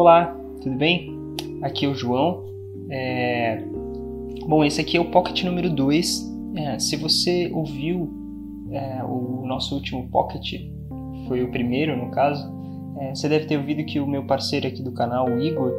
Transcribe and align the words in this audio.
Olá, 0.00 0.34
tudo 0.62 0.76
bem? 0.76 1.14
Aqui 1.60 1.84
é 1.84 1.88
o 1.90 1.94
João. 1.94 2.46
É... 2.88 3.62
Bom, 4.48 4.64
esse 4.64 4.80
aqui 4.80 4.96
é 4.96 5.00
o 5.00 5.10
Pocket 5.10 5.44
número 5.44 5.68
2. 5.68 6.26
É, 6.56 6.78
se 6.78 6.96
você 6.96 7.50
ouviu 7.52 8.10
é, 8.70 9.04
o 9.04 9.44
nosso 9.44 9.74
último 9.74 10.08
Pocket, 10.08 10.54
foi 11.28 11.42
o 11.42 11.50
primeiro 11.50 11.94
no 11.98 12.10
caso, 12.12 12.50
é, 12.98 13.14
você 13.14 13.28
deve 13.28 13.44
ter 13.44 13.58
ouvido 13.58 13.84
que 13.84 14.00
o 14.00 14.06
meu 14.06 14.24
parceiro 14.24 14.66
aqui 14.66 14.82
do 14.82 14.90
canal, 14.90 15.28
o 15.28 15.38
Igor, 15.38 15.70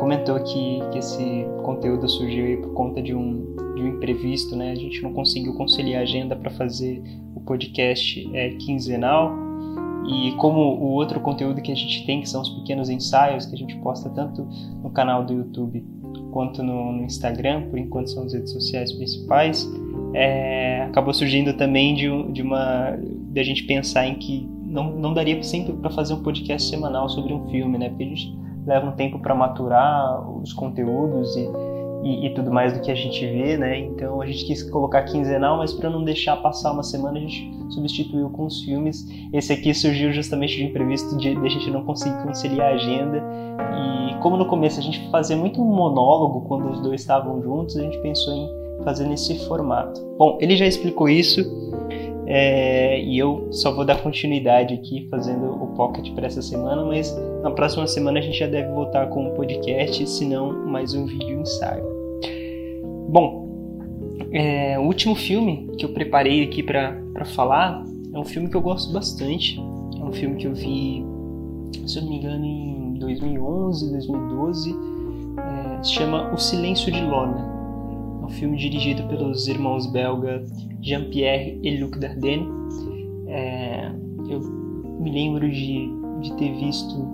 comentou 0.00 0.42
que, 0.42 0.80
que 0.90 0.98
esse 0.98 1.46
conteúdo 1.62 2.08
surgiu 2.08 2.60
por 2.60 2.74
conta 2.74 3.00
de 3.00 3.14
um, 3.14 3.54
de 3.76 3.82
um 3.82 3.88
imprevisto, 3.90 4.56
né? 4.56 4.72
A 4.72 4.74
gente 4.74 5.00
não 5.04 5.12
conseguiu 5.12 5.54
conciliar 5.54 6.00
a 6.00 6.02
agenda 6.02 6.34
para 6.34 6.50
fazer 6.50 7.00
o 7.32 7.40
podcast 7.42 8.28
é, 8.34 8.48
quinzenal 8.56 9.47
e 10.08 10.32
como 10.36 10.60
o 10.60 10.92
outro 10.92 11.20
conteúdo 11.20 11.60
que 11.60 11.70
a 11.70 11.74
gente 11.74 12.06
tem, 12.06 12.20
que 12.20 12.28
são 12.28 12.40
os 12.40 12.48
pequenos 12.48 12.88
ensaios 12.88 13.46
que 13.46 13.54
a 13.54 13.58
gente 13.58 13.76
posta 13.76 14.08
tanto 14.10 14.48
no 14.82 14.90
canal 14.90 15.24
do 15.24 15.34
YouTube 15.34 15.84
quanto 16.30 16.62
no, 16.62 16.92
no 16.92 17.04
Instagram, 17.04 17.68
por 17.68 17.78
enquanto 17.78 18.10
são 18.10 18.24
as 18.24 18.32
redes 18.32 18.52
sociais 18.52 18.92
principais, 18.92 19.68
é, 20.14 20.82
acabou 20.82 21.12
surgindo 21.12 21.52
também 21.54 21.94
de, 21.94 22.06
de 22.32 22.42
uma 22.42 22.96
de 22.96 23.40
a 23.40 23.44
gente 23.44 23.64
pensar 23.64 24.06
em 24.06 24.14
que 24.14 24.48
não, 24.64 24.96
não 24.96 25.14
daria 25.14 25.42
sempre 25.42 25.72
para 25.74 25.90
fazer 25.90 26.14
um 26.14 26.22
podcast 26.22 26.68
semanal 26.68 27.08
sobre 27.08 27.32
um 27.32 27.48
filme, 27.48 27.78
né? 27.78 27.88
Porque 27.88 28.04
a 28.04 28.06
gente 28.06 28.38
leva 28.66 28.86
um 28.86 28.92
tempo 28.92 29.18
para 29.18 29.34
maturar 29.34 30.30
os 30.30 30.52
conteúdos 30.52 31.36
e 31.36 31.48
e, 32.02 32.26
e, 32.26 32.34
tudo 32.34 32.50
mais 32.50 32.72
do 32.72 32.80
que 32.80 32.90
a 32.90 32.94
gente 32.94 33.24
vê, 33.26 33.56
né? 33.56 33.78
Então 33.78 34.20
a 34.20 34.26
gente 34.26 34.44
quis 34.44 34.62
colocar 34.62 35.02
quinzenal, 35.02 35.58
mas 35.58 35.72
para 35.72 35.90
não 35.90 36.04
deixar 36.04 36.36
passar 36.36 36.72
uma 36.72 36.82
semana 36.82 37.18
a 37.18 37.20
gente 37.20 37.52
substituiu 37.70 38.30
com 38.30 38.46
os 38.46 38.62
filmes. 38.62 39.06
Esse 39.32 39.52
aqui 39.52 39.74
surgiu 39.74 40.12
justamente 40.12 40.56
de 40.56 40.64
imprevisto 40.64 41.16
de, 41.16 41.34
de 41.34 41.46
a 41.46 41.50
gente 41.50 41.70
não 41.70 41.84
conseguir 41.84 42.22
conciliar 42.22 42.72
a 42.72 42.74
agenda 42.74 43.22
e 44.10 44.14
como 44.20 44.36
no 44.36 44.46
começo 44.46 44.78
a 44.78 44.82
gente 44.82 45.08
fazia 45.10 45.36
muito 45.36 45.60
um 45.60 45.64
monólogo 45.64 46.42
quando 46.42 46.70
os 46.70 46.80
dois 46.80 47.00
estavam 47.00 47.42
juntos, 47.42 47.76
a 47.76 47.82
gente 47.82 47.98
pensou 47.98 48.34
em 48.34 48.48
fazer 48.84 49.06
nesse 49.06 49.38
formato. 49.46 50.00
Bom, 50.16 50.38
ele 50.40 50.56
já 50.56 50.66
explicou 50.66 51.08
isso 51.08 51.40
é, 52.30 53.00
e 53.00 53.16
eu 53.16 53.48
só 53.50 53.72
vou 53.72 53.86
dar 53.86 54.02
continuidade 54.02 54.74
aqui 54.74 55.08
fazendo 55.10 55.46
o 55.46 55.68
pocket 55.68 56.12
para 56.12 56.26
essa 56.26 56.42
semana, 56.42 56.84
mas 56.84 57.16
na 57.42 57.50
próxima 57.50 57.86
semana 57.86 58.18
a 58.18 58.22
gente 58.22 58.38
já 58.38 58.46
deve 58.46 58.70
voltar 58.70 59.06
com 59.06 59.28
um 59.28 59.34
podcast, 59.34 60.06
se 60.06 60.26
não 60.26 60.66
mais 60.66 60.92
um 60.92 61.06
vídeo 61.06 61.40
ensaio. 61.40 61.82
Bom, 63.08 63.48
é, 64.30 64.78
o 64.78 64.82
último 64.82 65.14
filme 65.14 65.70
que 65.78 65.86
eu 65.86 65.88
preparei 65.94 66.44
aqui 66.44 66.62
para 66.62 67.24
falar 67.34 67.82
é 68.12 68.18
um 68.18 68.24
filme 68.26 68.50
que 68.50 68.56
eu 68.58 68.60
gosto 68.60 68.92
bastante. 68.92 69.58
É 69.98 70.04
um 70.04 70.12
filme 70.12 70.36
que 70.36 70.46
eu 70.46 70.54
vi, 70.54 71.02
se 71.86 71.96
eu 71.96 72.02
não 72.02 72.10
me 72.10 72.18
engano, 72.18 72.44
em 72.44 72.94
2011, 72.98 73.90
2012. 73.90 74.76
É, 75.38 75.82
se 75.82 75.92
chama 75.94 76.30
O 76.34 76.36
Silêncio 76.36 76.92
de 76.92 77.00
Lorna. 77.00 77.57
Um 78.28 78.30
filme 78.30 78.58
dirigido 78.58 79.04
pelos 79.04 79.48
irmãos 79.48 79.86
belga 79.86 80.44
Jean-Pierre 80.82 81.58
e 81.62 81.80
Luc 81.80 81.98
Dardenne. 81.98 82.46
É, 83.26 83.90
eu 84.28 84.40
me 85.00 85.10
lembro 85.10 85.50
de, 85.50 85.90
de 86.20 86.34
ter 86.36 86.52
visto. 86.52 87.08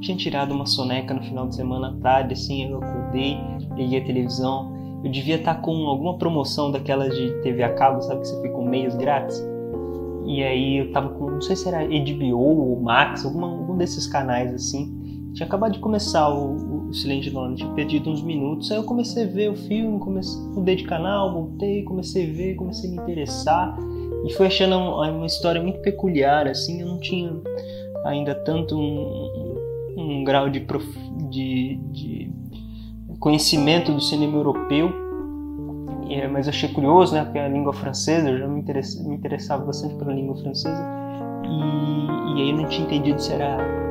Tinha 0.00 0.16
tirado 0.16 0.52
uma 0.52 0.64
soneca 0.64 1.12
no 1.12 1.22
final 1.22 1.46
de 1.46 1.56
semana 1.56 1.88
à 1.88 2.00
tarde, 2.00 2.32
assim, 2.32 2.70
eu 2.70 2.78
acordei, 2.78 3.36
liguei 3.76 4.00
a 4.00 4.04
televisão. 4.06 4.72
Eu 5.04 5.10
devia 5.10 5.36
estar 5.36 5.56
com 5.56 5.86
alguma 5.88 6.16
promoção 6.16 6.70
daquelas 6.70 7.14
de 7.14 7.30
TV 7.42 7.62
a 7.62 7.74
cabo, 7.74 8.00
sabe, 8.00 8.22
que 8.22 8.28
você 8.28 8.40
fica 8.40 8.54
com 8.54 8.64
meios 8.64 8.94
grátis. 8.94 9.46
E 10.24 10.42
aí 10.42 10.78
eu 10.78 10.90
tava 10.90 11.10
com, 11.10 11.32
não 11.32 11.42
sei 11.42 11.54
se 11.54 11.68
era 11.68 11.86
HBO 11.86 12.38
ou 12.38 12.80
Max, 12.80 13.26
alguma, 13.26 13.46
algum 13.46 13.76
desses 13.76 14.06
canais 14.06 14.54
assim. 14.54 15.30
Tinha 15.34 15.46
acabado 15.46 15.72
de 15.72 15.80
começar 15.80 16.30
o, 16.30 16.77
o 16.88 16.94
Silente 16.94 17.30
Lona, 17.30 17.54
tinha 17.54 17.70
perdido 17.74 18.10
uns 18.10 18.22
minutos. 18.22 18.70
Aí 18.70 18.78
eu 18.78 18.84
comecei 18.84 19.24
a 19.24 19.26
ver 19.26 19.50
o 19.50 19.56
filme, 19.56 19.98
comecei, 19.98 20.40
mudei 20.40 20.76
de 20.76 20.84
canal, 20.84 21.32
voltei, 21.32 21.82
comecei 21.82 22.30
a 22.30 22.32
ver, 22.32 22.54
comecei 22.54 22.88
a 22.88 22.92
me 22.92 22.98
interessar. 22.98 23.78
E 24.24 24.32
fui 24.32 24.46
achando 24.46 24.76
uma, 24.76 25.10
uma 25.10 25.26
história 25.26 25.62
muito 25.62 25.80
peculiar, 25.80 26.48
assim, 26.48 26.80
eu 26.80 26.86
não 26.86 26.98
tinha 26.98 27.30
ainda 28.04 28.34
tanto 28.34 28.76
um, 28.76 29.56
um, 29.96 30.24
grau 30.24 30.48
de, 30.48 30.60
prof, 30.60 30.86
de, 31.30 31.76
de, 31.92 32.30
conhecimento 33.20 33.92
do 33.92 34.00
cinema 34.00 34.36
europeu, 34.36 34.92
mas 36.32 36.48
achei 36.48 36.68
curioso, 36.70 37.14
né, 37.14 37.24
porque 37.24 37.38
a 37.38 37.48
língua 37.48 37.72
francesa, 37.72 38.30
eu 38.30 38.38
já 38.38 38.48
me, 38.48 38.62
me 38.62 39.14
interessava 39.14 39.64
bastante 39.64 39.94
pela 39.96 40.12
língua 40.12 40.36
francesa, 40.36 40.84
e, 41.44 42.38
e 42.38 42.42
aí 42.42 42.50
eu 42.50 42.56
não 42.56 42.68
tinha 42.68 42.86
entendido 42.86 43.20
se 43.20 43.32
era 43.32 43.87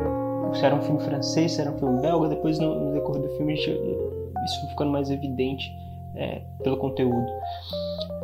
se 0.57 0.65
era 0.65 0.75
um 0.75 0.81
filme 0.81 0.99
francês, 1.01 1.53
se 1.53 1.61
era 1.61 1.71
um 1.71 1.77
filme 1.77 2.01
belga. 2.01 2.29
Depois, 2.29 2.59
no, 2.59 2.75
no 2.75 2.93
decorrer 2.93 3.21
do 3.21 3.29
filme, 3.37 3.55
gente, 3.55 3.69
isso 3.69 4.61
foi 4.61 4.69
ficando 4.69 4.91
mais 4.91 5.09
evidente 5.09 5.71
é, 6.15 6.41
pelo 6.63 6.77
conteúdo. 6.77 7.27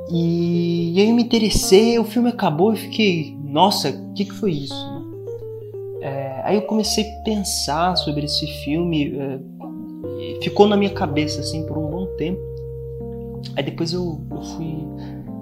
E, 0.10 0.94
e, 0.94 1.02
aí 1.02 1.10
eu 1.10 1.16
me 1.16 1.24
interessei, 1.24 1.98
o 1.98 2.04
filme 2.04 2.30
acabou 2.30 2.74
e 2.74 2.78
fiquei, 2.78 3.38
nossa, 3.44 3.90
o 3.90 4.14
que, 4.14 4.26
que 4.26 4.34
foi 4.34 4.52
isso? 4.52 4.94
É, 6.02 6.42
aí 6.44 6.56
eu 6.56 6.64
comecei 6.64 7.06
a 7.06 7.24
pensar 7.24 7.96
sobre 7.96 8.26
esse 8.26 8.46
filme, 8.64 9.16
é, 9.18 9.40
ficou 10.42 10.68
na 10.68 10.76
minha 10.76 10.94
cabeça 10.94 11.40
assim 11.40 11.66
por 11.66 11.78
um 11.78 11.90
bom 11.90 12.06
tempo. 12.18 12.42
Aí 13.56 13.64
depois 13.64 13.94
eu, 13.94 14.20
eu 14.30 14.42
fui, 14.42 14.86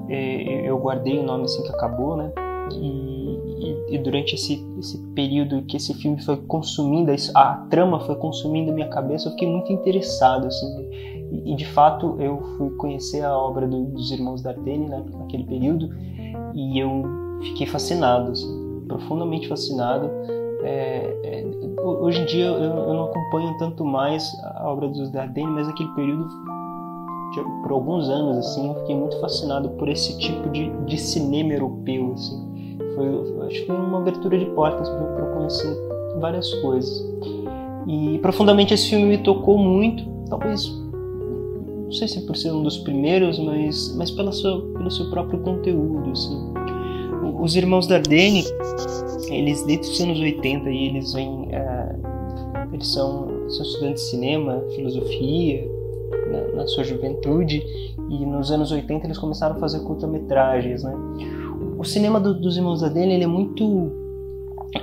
é, 0.10 0.70
eu 0.70 0.78
guardei 0.78 1.18
o 1.18 1.24
nome 1.24 1.46
assim 1.46 1.64
que 1.64 1.70
acabou, 1.70 2.16
né? 2.16 2.32
E, 2.74 3.11
e, 3.92 3.98
durante 3.98 4.36
esse, 4.36 4.66
esse 4.80 4.98
período 5.14 5.64
que 5.64 5.76
esse 5.76 5.94
filme 5.94 6.22
foi 6.24 6.38
consumindo, 6.38 7.12
a 7.36 7.54
trama 7.70 8.00
foi 8.00 8.16
consumindo 8.16 8.72
minha 8.72 8.88
cabeça, 8.88 9.28
eu 9.28 9.32
fiquei 9.32 9.50
muito 9.50 9.72
interessado, 9.72 10.48
assim, 10.48 10.88
e, 11.32 11.52
e 11.52 11.56
de 11.56 11.66
fato 11.66 12.16
eu 12.20 12.42
fui 12.58 12.70
conhecer 12.78 13.22
a 13.24 13.38
obra 13.38 13.68
do, 13.68 13.84
dos 13.86 14.10
Irmãos 14.12 14.42
Dardenne 14.42 14.88
né, 14.88 15.04
naquele 15.20 15.44
período, 15.44 15.90
e 16.54 16.80
eu 16.80 17.04
fiquei 17.42 17.68
fascinado, 17.68 18.32
assim, 18.32 18.84
profundamente 18.88 19.48
fascinado. 19.50 20.10
É, 20.64 21.18
é, 21.24 21.46
hoje 21.82 22.22
em 22.22 22.26
dia 22.26 22.46
eu, 22.46 22.56
eu, 22.56 22.94
não 22.94 23.06
acompanho 23.06 23.58
tanto 23.58 23.84
mais 23.84 24.24
a 24.56 24.70
obra 24.70 24.88
dos 24.88 25.10
Dardenne, 25.12 25.52
mas 25.52 25.68
naquele 25.68 25.90
período 25.96 26.30
por 27.64 27.72
alguns 27.72 28.10
anos 28.10 28.38
assim 28.38 28.68
eu 28.68 28.76
fiquei 28.82 28.96
muito 28.96 29.18
fascinado 29.22 29.70
por 29.72 29.88
esse 29.88 30.18
tipo 30.18 30.50
de, 30.50 30.70
de 30.86 30.98
cinema 30.98 31.54
europeu 31.54 32.12
assim 32.14 32.51
foi, 33.02 33.48
acho 33.48 33.62
que 33.62 33.66
foi 33.68 33.76
uma 33.76 34.00
abertura 34.00 34.38
de 34.38 34.46
portas 34.46 34.88
para 34.90 35.26
conhecer 35.34 35.78
várias 36.20 36.54
coisas. 36.56 37.06
E 37.88 38.20
profundamente 38.20 38.74
esse 38.74 38.90
filme 38.90 39.06
me 39.06 39.18
tocou 39.18 39.58
muito, 39.58 40.04
talvez 40.30 40.70
não 41.92 41.92
sei 41.92 42.08
se 42.08 42.22
por 42.22 42.38
ser 42.38 42.52
um 42.52 42.64
dos 42.64 42.78
primeiros, 42.78 43.38
mas, 43.40 43.94
mas 43.98 44.12
pela 44.12 44.32
sua, 44.32 44.62
pelo 44.74 44.90
seu 44.90 45.10
próprio 45.10 45.40
conteúdo. 45.40 46.12
Assim. 46.12 46.54
Os 47.42 47.56
irmãos 47.56 47.88
Dardenne, 47.88 48.46
eles 49.30 49.64
desde 49.64 49.90
os 49.90 50.00
anos 50.00 50.20
80 50.20 50.70
e 50.70 50.88
eles 50.88 51.14
vêm, 51.14 51.50
é, 51.52 51.96
eles 52.72 52.88
são, 52.88 53.50
são 53.50 53.66
estudantes 53.66 54.04
de 54.04 54.10
cinema, 54.10 54.64
filosofia 54.76 55.70
na, 56.32 56.56
na, 56.56 56.68
sua 56.68 56.84
juventude 56.84 57.62
e 58.10 58.26
nos 58.26 58.52
anos 58.52 58.72
80 58.72 59.08
eles 59.08 59.18
começaram 59.18 59.58
a 59.58 59.60
fazer 59.60 59.80
curta-metragens, 59.82 60.84
né? 60.84 60.94
O 61.82 61.84
cinema 61.84 62.20
do, 62.20 62.40
dos 62.40 62.58
irmãos 62.58 62.84
Adene 62.84 63.14
ele 63.14 63.24
é 63.24 63.28
muito 63.28 63.92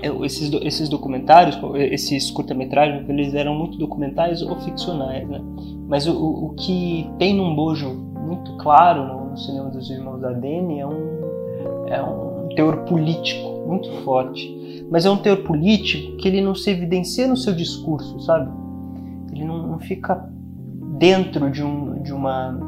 é, 0.02 0.08
esses, 0.24 0.52
esses 0.62 0.88
documentários, 0.88 1.56
esses 1.76 2.28
curta-metragens, 2.28 3.08
eles 3.08 3.34
eram 3.34 3.54
muito 3.54 3.78
documentais 3.78 4.42
ou 4.42 4.58
ficcionais, 4.60 5.26
né? 5.28 5.40
Mas 5.86 6.08
o, 6.08 6.12
o 6.12 6.54
que 6.56 7.08
tem 7.16 7.36
num 7.36 7.54
bojo 7.54 7.88
muito 7.88 8.56
claro 8.56 9.30
no, 9.30 9.36
cinema 9.38 9.70
dos 9.70 9.88
irmãos 9.88 10.20
Dardenne 10.20 10.80
é 10.80 10.86
um, 10.86 11.86
é 11.86 12.02
um 12.02 12.48
teor 12.56 12.78
político 12.78 13.64
muito 13.64 13.88
forte. 14.02 14.84
Mas 14.90 15.06
é 15.06 15.10
um 15.10 15.18
teor 15.18 15.44
político 15.44 16.16
que 16.16 16.26
ele 16.26 16.40
não 16.40 16.56
se 16.56 16.68
evidencia 16.68 17.28
no 17.28 17.36
seu 17.36 17.54
discurso, 17.54 18.18
sabe? 18.22 18.50
Ele 19.32 19.44
não, 19.44 19.68
não 19.68 19.78
fica 19.78 20.28
dentro 20.98 21.48
de, 21.48 21.62
um, 21.62 22.02
de, 22.02 22.12
uma, 22.12 22.58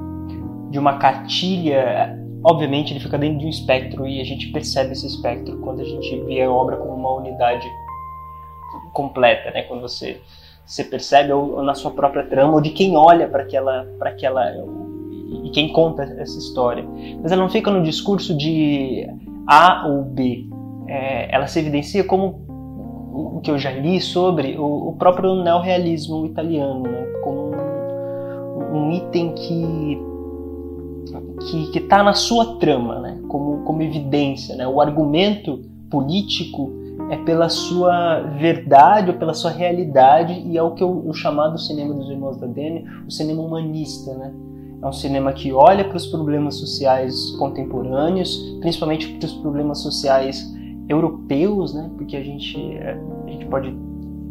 de 0.70 0.78
uma 0.78 0.98
cartilha 0.98 2.19
Obviamente 2.42 2.92
ele 2.92 3.00
fica 3.00 3.18
dentro 3.18 3.38
de 3.38 3.46
um 3.46 3.50
espectro 3.50 4.06
e 4.06 4.20
a 4.20 4.24
gente 4.24 4.48
percebe 4.48 4.92
esse 4.92 5.06
espectro 5.06 5.58
quando 5.58 5.80
a 5.80 5.84
gente 5.84 6.20
vê 6.20 6.42
a 6.42 6.50
obra 6.50 6.76
como 6.76 6.94
uma 6.94 7.16
unidade 7.16 7.66
completa, 8.92 9.50
né? 9.50 9.62
Quando 9.62 9.82
você 9.82 10.20
você 10.64 10.84
percebe 10.84 11.32
ou, 11.32 11.56
ou 11.56 11.62
na 11.62 11.74
sua 11.74 11.90
própria 11.90 12.24
trama 12.24 12.54
ou 12.54 12.60
de 12.60 12.70
quem 12.70 12.96
olha 12.96 13.28
para 13.28 13.42
aquela 13.42 13.86
para 13.98 14.10
aquela 14.10 14.44
e 15.44 15.50
quem 15.50 15.72
conta 15.72 16.02
essa 16.02 16.38
história. 16.38 16.84
Mas 17.22 17.30
ela 17.32 17.42
não 17.42 17.50
fica 17.50 17.70
no 17.70 17.82
discurso 17.82 18.36
de 18.36 19.06
A 19.46 19.86
ou 19.86 20.02
B. 20.04 20.46
É, 20.86 21.34
ela 21.34 21.46
se 21.46 21.58
evidencia 21.58 22.04
como 22.04 22.48
o 23.12 23.40
que 23.42 23.50
eu 23.50 23.58
já 23.58 23.70
li 23.70 24.00
sobre 24.00 24.56
o, 24.56 24.88
o 24.88 24.92
próprio 24.96 25.34
neorrealismo 25.42 26.26
italiano, 26.26 26.82
né? 26.82 27.06
como 27.22 27.52
um, 28.56 28.88
um 28.88 28.92
item 28.92 29.34
que 29.34 30.09
que 31.40 31.78
está 31.78 32.02
na 32.02 32.12
sua 32.12 32.58
trama, 32.58 33.00
né? 33.00 33.20
como, 33.28 33.64
como 33.64 33.82
evidência. 33.82 34.54
Né? 34.56 34.66
O 34.66 34.80
argumento 34.80 35.60
político 35.90 36.70
é 37.10 37.16
pela 37.16 37.48
sua 37.48 38.20
verdade 38.38 39.10
ou 39.10 39.16
pela 39.16 39.34
sua 39.34 39.50
realidade 39.50 40.32
e 40.46 40.56
é 40.56 40.62
o 40.62 40.72
que 40.74 40.82
eu, 40.82 41.02
eu 41.06 41.12
chamado 41.12 41.58
cinema 41.58 41.92
dos 41.94 42.08
irmãos 42.08 42.36
da 42.36 42.46
Dene, 42.46 42.84
o 43.06 43.10
cinema 43.10 43.42
humanista, 43.42 44.14
né? 44.14 44.32
É 44.82 44.86
um 44.86 44.92
cinema 44.92 45.32
que 45.32 45.52
olha 45.52 45.84
para 45.84 45.96
os 45.96 46.06
problemas 46.06 46.54
sociais 46.54 47.32
contemporâneos, 47.32 48.56
principalmente 48.60 49.08
para 49.08 49.26
os 49.26 49.34
problemas 49.34 49.80
sociais 49.80 50.54
europeus, 50.88 51.74
né? 51.74 51.90
Porque 51.98 52.16
a 52.16 52.22
gente, 52.22 52.56
a 52.78 53.30
gente 53.30 53.44
pode 53.46 53.76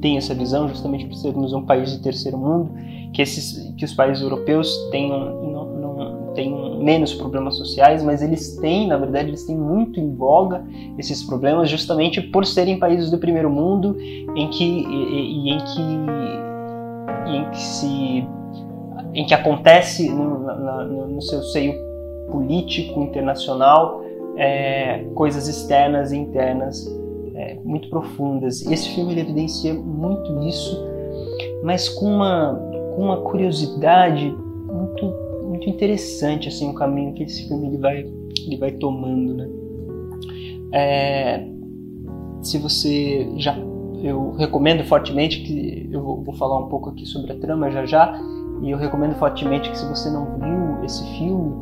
ter 0.02 0.16
essa 0.16 0.34
visão 0.34 0.68
justamente 0.68 1.06
por 1.06 1.16
sermos 1.16 1.54
um 1.54 1.66
país 1.66 1.92
de 1.92 2.00
terceiro 2.00 2.38
mundo, 2.38 2.72
que 3.14 3.22
esses 3.22 3.74
que 3.76 3.86
os 3.86 3.94
países 3.94 4.24
europeus 4.24 4.76
tenham 4.90 5.40
têm 6.40 6.80
menos 6.82 7.14
problemas 7.14 7.58
sociais, 7.58 8.02
mas 8.02 8.22
eles 8.22 8.56
têm, 8.58 8.88
na 8.88 8.98
verdade, 8.98 9.30
eles 9.30 9.44
têm 9.44 9.58
muito 9.58 10.00
em 10.00 10.16
voga 10.16 10.64
esses 10.98 11.22
problemas 11.24 11.70
justamente 11.70 12.22
por 12.22 12.46
serem 12.46 12.80
países 12.80 13.12
do 13.12 13.18
primeiro 13.18 13.50
mundo 13.50 13.98
em 14.00 14.48
que 14.50 14.64
e, 14.64 15.48
e 15.48 15.50
em 15.52 15.58
que 15.58 15.82
em 17.28 17.50
que 17.52 17.62
se 17.62 18.28
em 19.14 19.26
que 19.26 19.34
acontece 19.34 20.10
no, 20.10 20.40
na, 20.40 20.86
no 20.86 21.22
seu 21.22 21.42
seio 21.44 21.74
político 22.32 23.02
internacional 23.02 24.02
é, 24.38 25.04
coisas 25.16 25.48
externas 25.48 26.12
e 26.14 26.18
internas 26.18 26.88
é, 27.36 27.56
muito 27.64 27.90
profundas. 27.90 28.66
Esse 28.66 28.90
filme 28.90 29.20
evidencia 29.20 29.74
muito 29.74 30.48
isso, 30.48 30.80
mas 31.64 31.90
com 31.90 32.06
uma, 32.06 32.54
com 32.96 33.02
uma 33.04 33.18
curiosidade 33.18 34.34
muito, 34.72 35.14
muito 35.60 35.70
interessante 35.70 36.48
assim 36.48 36.70
o 36.70 36.74
caminho 36.74 37.14
que 37.14 37.24
esse 37.24 37.48
filme 37.48 37.68
ele 37.68 37.78
vai, 37.78 38.06
ele 38.46 38.58
vai 38.58 38.72
tomando, 38.72 39.34
né? 39.34 39.50
É, 40.72 41.48
se 42.42 42.58
você 42.58 43.30
já 43.38 43.58
eu 44.02 44.32
recomendo 44.36 44.84
fortemente 44.86 45.42
que 45.42 45.90
eu 45.92 46.02
vou, 46.02 46.24
vou 46.24 46.34
falar 46.36 46.58
um 46.58 46.70
pouco 46.70 46.90
aqui 46.90 47.06
sobre 47.06 47.34
a 47.34 47.36
trama 47.36 47.70
já 47.70 47.86
já 47.86 48.18
e 48.62 48.72
eu 48.72 48.78
recomendo 48.78 49.16
fortemente 49.16 49.70
que 49.70 49.78
se 49.78 49.86
você 49.86 50.10
não 50.10 50.38
viu 50.38 50.86
esse 50.86 51.04
filme, 51.18 51.54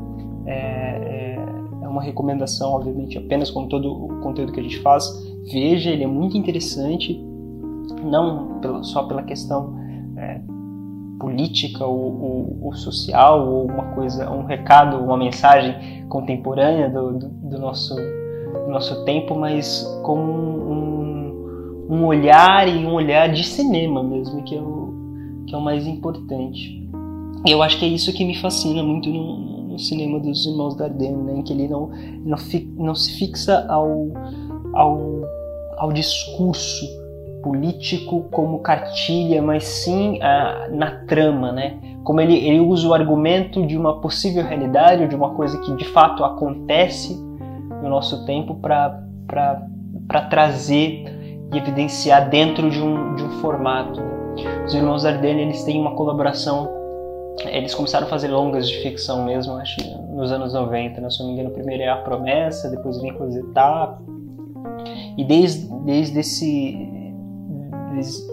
é, 0.45 0.53
é, 0.53 1.45
é 1.83 1.87
uma 1.87 2.01
recomendação, 2.01 2.73
obviamente, 2.73 3.17
apenas 3.17 3.49
com 3.49 3.67
todo 3.67 3.91
o 3.91 4.19
conteúdo 4.21 4.51
que 4.51 4.59
a 4.59 4.63
gente 4.63 4.79
faz. 4.79 5.07
Veja, 5.51 5.89
ele 5.91 6.03
é 6.03 6.07
muito 6.07 6.37
interessante, 6.37 7.19
não 8.03 8.59
pela, 8.59 8.83
só 8.83 9.03
pela 9.03 9.23
questão 9.23 9.75
é, 10.17 10.41
política 11.19 11.85
ou, 11.85 12.21
ou, 12.21 12.59
ou, 12.63 12.73
social, 12.73 13.47
ou 13.47 13.65
uma 13.65 13.85
coisa, 13.95 14.29
um 14.29 14.45
recado, 14.45 14.97
uma 14.97 15.17
mensagem 15.17 16.05
contemporânea 16.07 16.89
do, 16.89 17.17
do, 17.17 17.27
do 17.29 17.59
nosso, 17.59 17.95
do 17.95 18.71
nosso 18.71 19.03
tempo, 19.05 19.35
mas 19.35 19.83
como 20.03 20.31
um, 20.31 21.87
um, 21.89 22.05
olhar 22.05 22.67
e 22.67 22.85
um 22.85 22.93
olhar 22.93 23.31
de 23.31 23.43
cinema 23.43 24.03
mesmo, 24.03 24.43
que 24.43 24.55
é 24.55 24.61
o, 24.61 25.43
que 25.47 25.55
é 25.55 25.57
o 25.57 25.61
mais 25.61 25.85
importante. 25.87 26.87
E 27.45 27.51
eu 27.51 27.61
acho 27.61 27.79
que 27.79 27.85
é 27.85 27.87
isso 27.87 28.13
que 28.13 28.25
me 28.25 28.35
fascina 28.35 28.83
muito 28.83 29.09
no, 29.09 29.67
no 29.69 29.79
cinema 29.79 30.19
dos 30.19 30.45
Irmãos 30.45 30.75
Dardenne, 30.75 31.23
né? 31.23 31.37
em 31.37 31.43
que 31.43 31.53
ele 31.53 31.67
não, 31.67 31.89
não, 32.25 32.37
fi, 32.37 32.69
não 32.77 32.95
se 32.95 33.17
fixa 33.17 33.65
ao, 33.69 34.07
ao, 34.73 35.21
ao 35.77 35.93
discurso 35.93 36.85
político 37.41 38.23
como 38.31 38.59
cartilha, 38.59 39.41
mas 39.41 39.63
sim 39.63 40.21
a, 40.21 40.67
na 40.71 40.91
trama, 41.05 41.51
né? 41.51 41.77
Como 42.03 42.21
ele, 42.21 42.35
ele 42.35 42.59
usa 42.59 42.87
o 42.87 42.93
argumento 42.93 43.65
de 43.65 43.77
uma 43.77 43.99
possível 43.99 44.43
realidade, 44.43 45.07
de 45.07 45.15
uma 45.15 45.31
coisa 45.31 45.59
que 45.59 45.75
de 45.75 45.85
fato 45.85 46.23
acontece 46.23 47.15
no 47.81 47.89
nosso 47.89 48.25
tempo 48.25 48.55
para 48.55 49.01
trazer 50.29 51.05
e 51.53 51.57
evidenciar 51.57 52.29
dentro 52.29 52.69
de 52.69 52.81
um, 52.81 53.15
de 53.15 53.23
um 53.23 53.29
formato. 53.41 54.01
Os 54.65 54.73
irmãos 54.73 55.03
Dardenne 55.03 55.41
eles 55.41 55.63
têm 55.63 55.79
uma 55.79 55.95
colaboração 55.95 56.77
eles 57.45 57.73
começaram 57.75 58.07
a 58.07 58.09
fazer 58.09 58.29
longas 58.29 58.67
de 58.67 58.77
ficção 58.77 59.23
mesmo, 59.23 59.53
acho, 59.57 59.77
nos 60.09 60.31
anos 60.31 60.53
90, 60.53 60.99
né? 60.99 61.09
se 61.09 61.19
não 61.19 61.27
me 61.27 61.33
engano, 61.33 61.51
primeiro 61.51 61.83
é 61.83 61.87
A 61.87 61.97
Promessa, 61.97 62.69
depois 62.69 62.99
vem 62.99 63.11
Rosetta. 63.11 63.99
E 65.17 65.23
desde, 65.23 65.67
desde 65.85 66.19
esse, 66.19 66.86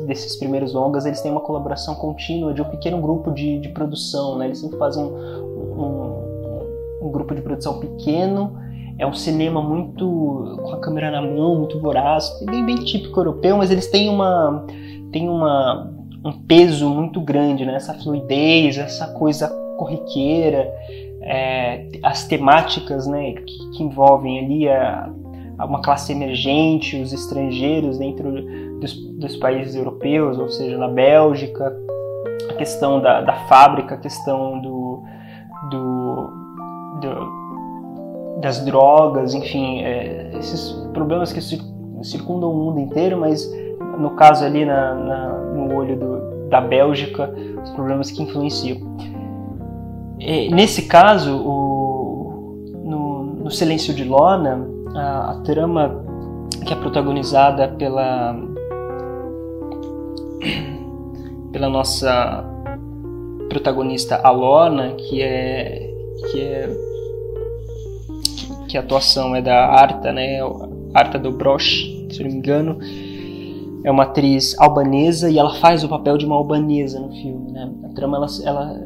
desses 0.07 0.37
primeiros 0.37 0.73
longas, 0.73 1.07
eles 1.07 1.21
têm 1.21 1.31
uma 1.31 1.41
colaboração 1.41 1.95
contínua 1.95 2.53
de 2.53 2.63
um 2.63 2.65
pequeno 2.65 3.01
grupo 3.01 3.31
de, 3.31 3.59
de 3.59 3.69
produção, 3.71 4.39
né? 4.39 4.47
Eles 4.47 4.59
sempre 4.59 4.79
fazem 4.79 5.03
um, 5.03 5.11
um, 5.11 7.07
um 7.07 7.11
grupo 7.11 7.35
de 7.35 7.43
produção 7.43 7.79
pequeno, 7.81 8.57
é 8.99 9.07
um 9.07 9.13
cinema 9.13 9.61
muito 9.61 10.59
com 10.63 10.73
a 10.73 10.81
câmera 10.81 11.11
na 11.11 11.21
mão, 11.21 11.57
muito 11.57 11.81
voraz, 11.81 12.31
bem, 12.47 12.65
bem 12.65 12.77
típico 12.77 13.19
europeu, 13.19 13.57
mas 13.57 13.71
eles 13.71 13.89
têm 13.89 14.09
uma, 14.09 14.65
têm 15.11 15.29
uma 15.29 15.93
um 16.25 16.33
peso 16.33 16.89
muito 16.89 17.21
grande, 17.21 17.67
né? 17.67 17.75
essa 17.75 17.93
fluidez, 17.93 18.79
essa 18.79 19.09
coisa 19.09 19.49
corriqueira, 19.77 20.73
é, 21.21 21.87
as 22.03 22.27
temáticas 22.27 23.07
né, 23.07 23.33
que, 23.33 23.71
que 23.73 23.83
envolvem 23.83 24.39
ali 24.39 24.69
a, 24.69 25.11
uma 25.59 25.83
classe 25.83 26.13
emergente, 26.13 26.97
os 26.97 27.13
estrangeiros 27.13 27.99
dentro 27.99 28.33
dos, 28.85 28.95
dos, 29.19 29.37
países 29.37 29.75
europeus, 29.75 30.39
ou 30.39 30.49
seja, 30.49 30.77
na 30.77 30.89
Bélgica, 30.89 31.75
a 32.51 32.55
questão 32.55 33.01
da, 33.01 33.23
da 33.23 33.33
fábrica, 33.47 33.95
a 33.95 33.99
questão 33.99 34.61
do, 34.61 35.03
do, 35.71 36.31
do 37.01 37.45
das 38.41 38.63
drogas, 38.65 39.33
enfim, 39.33 39.81
é, 39.83 40.33
esses 40.35 40.73
problemas 40.93 41.33
que 41.33 41.41
circundam 41.41 42.51
o 42.51 42.55
mundo 42.55 42.79
inteiro, 42.81 43.19
mas 43.19 43.51
no 43.99 44.11
caso 44.11 44.45
ali 44.45 44.67
na, 44.67 44.95
na, 44.95 45.29
no 45.55 45.75
olho 45.75 45.99
do, 45.99 46.49
da 46.51 46.61
Bélgica, 46.61 47.35
os 47.63 47.71
problemas 47.71 48.11
que 48.11 48.23
influenciam. 48.23 48.79
E, 50.19 50.51
nesse 50.55 50.83
caso, 50.83 51.37
o, 51.39 52.83
no, 52.85 53.25
no, 53.45 53.51
Silêncio 53.51 53.95
de 53.95 54.05
Lona, 54.05 54.67
a, 54.95 55.31
a 55.31 55.35
trama 55.45 56.05
que 56.67 56.73
é 56.73 56.77
protagonizada 56.77 57.69
pela 57.69 58.37
pela 61.53 61.69
nossa 61.69 62.45
protagonista 63.49 64.17
Alona, 64.17 64.95
que 64.95 65.23
é 65.23 65.91
que 66.31 66.41
é 66.41 66.71
que 68.69 68.79
a 68.79 68.81
atuação 68.81 69.37
é 69.37 69.43
da 69.43 69.67
Arta, 69.67 70.13
né? 70.13 70.39
Arta 70.93 71.19
do 71.19 71.33
Broch, 71.33 71.63
se 72.11 72.23
não 72.23 72.31
me 72.31 72.37
engano 72.37 72.79
é 73.85 73.91
uma 73.91 74.05
atriz 74.05 74.59
albanesa 74.59 75.31
e 75.31 75.39
ela 75.39 75.55
faz 75.57 75.85
o 75.85 75.89
papel 75.89 76.17
de 76.17 76.25
uma 76.25 76.35
albanesa 76.35 76.99
no 76.99 77.11
filme. 77.11 77.53
Né? 77.53 77.71
A 77.85 77.89
trama 77.95 78.17
ela, 78.17 78.27
ela 78.43 78.81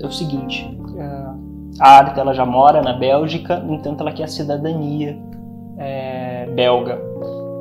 é 0.00 0.06
o 0.06 0.12
seguinte: 0.12 0.64
a 1.80 1.88
Arta 1.88 2.20
ela 2.20 2.32
já 2.32 2.46
mora 2.46 2.80
na 2.80 2.92
Bélgica, 2.92 3.58
no 3.58 3.74
entanto 3.74 4.00
ela 4.00 4.12
quer 4.12 4.24
a 4.24 4.28
cidadania 4.28 5.18
é, 5.76 6.48
belga 6.54 6.98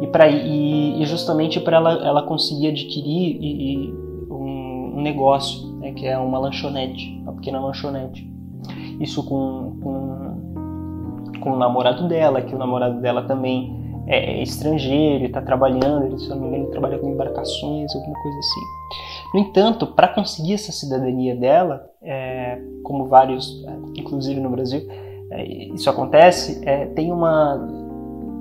e, 0.02 0.08
pra, 0.08 0.28
e, 0.28 1.02
e 1.02 1.06
justamente 1.06 1.60
para 1.60 1.78
ela, 1.78 1.94
ela 2.06 2.24
conseguir 2.24 2.68
adquirir 2.68 3.38
e, 3.42 3.94
um, 4.30 4.98
um, 4.98 5.02
negócio 5.02 5.68
né, 5.78 5.92
que 5.94 6.06
é 6.06 6.18
uma 6.18 6.38
lanchonete, 6.40 7.20
uma 7.22 7.34
pequena 7.34 7.60
lanchonete. 7.60 8.30
Isso 9.00 9.24
com, 9.24 9.78
com, 9.82 11.40
com 11.40 11.52
o 11.52 11.58
namorado 11.58 12.08
dela, 12.08 12.42
que 12.42 12.54
o 12.54 12.58
namorado 12.58 13.02
dela 13.02 13.24
também 13.24 13.86
é, 14.08 14.40
é 14.40 14.44
estrangeiro 14.44 15.26
está 15.26 15.42
trabalhando, 15.42 16.06
ele, 16.06 16.20
se 16.20 16.30
não 16.30 16.40
me 16.40 16.48
engano, 16.48 16.64
ele 16.64 16.72
trabalha 16.72 16.98
com 17.00 17.10
embarcações, 17.10 17.94
alguma 17.96 18.22
coisa 18.22 18.38
assim. 18.38 18.62
No 19.34 19.40
entanto, 19.42 19.88
para 19.88 20.08
conseguir 20.08 20.54
essa 20.54 20.72
cidadania 20.72 21.36
dela, 21.36 21.90
é, 22.02 22.60
como 22.84 23.06
vários, 23.06 23.64
é, 23.66 24.00
inclusive 24.00 24.40
no 24.40 24.50
Brasil, 24.50 24.88
é, 25.32 25.44
isso 25.74 25.90
acontece, 25.90 26.62
é, 26.66 26.86
tem 26.88 27.12
uma 27.12 27.85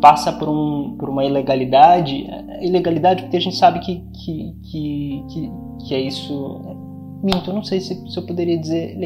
passa 0.04 0.30
por, 0.30 0.50
um, 0.50 0.96
por 0.98 1.08
uma 1.08 1.24
ilegalidade, 1.24 2.26
ilegalidade 2.60 3.22
porque 3.22 3.38
a 3.38 3.40
gente 3.40 3.56
sabe 3.56 3.78
que, 3.78 4.04
que, 4.12 4.54
que, 4.70 5.24
que, 5.30 5.52
que 5.86 5.94
é 5.94 6.00
isso. 6.00 6.60
Minto, 7.22 7.50
não 7.54 7.64
sei 7.64 7.80
se, 7.80 7.94
se 8.10 8.18
eu 8.18 8.26
poderia 8.26 8.58
dizer 8.58 8.98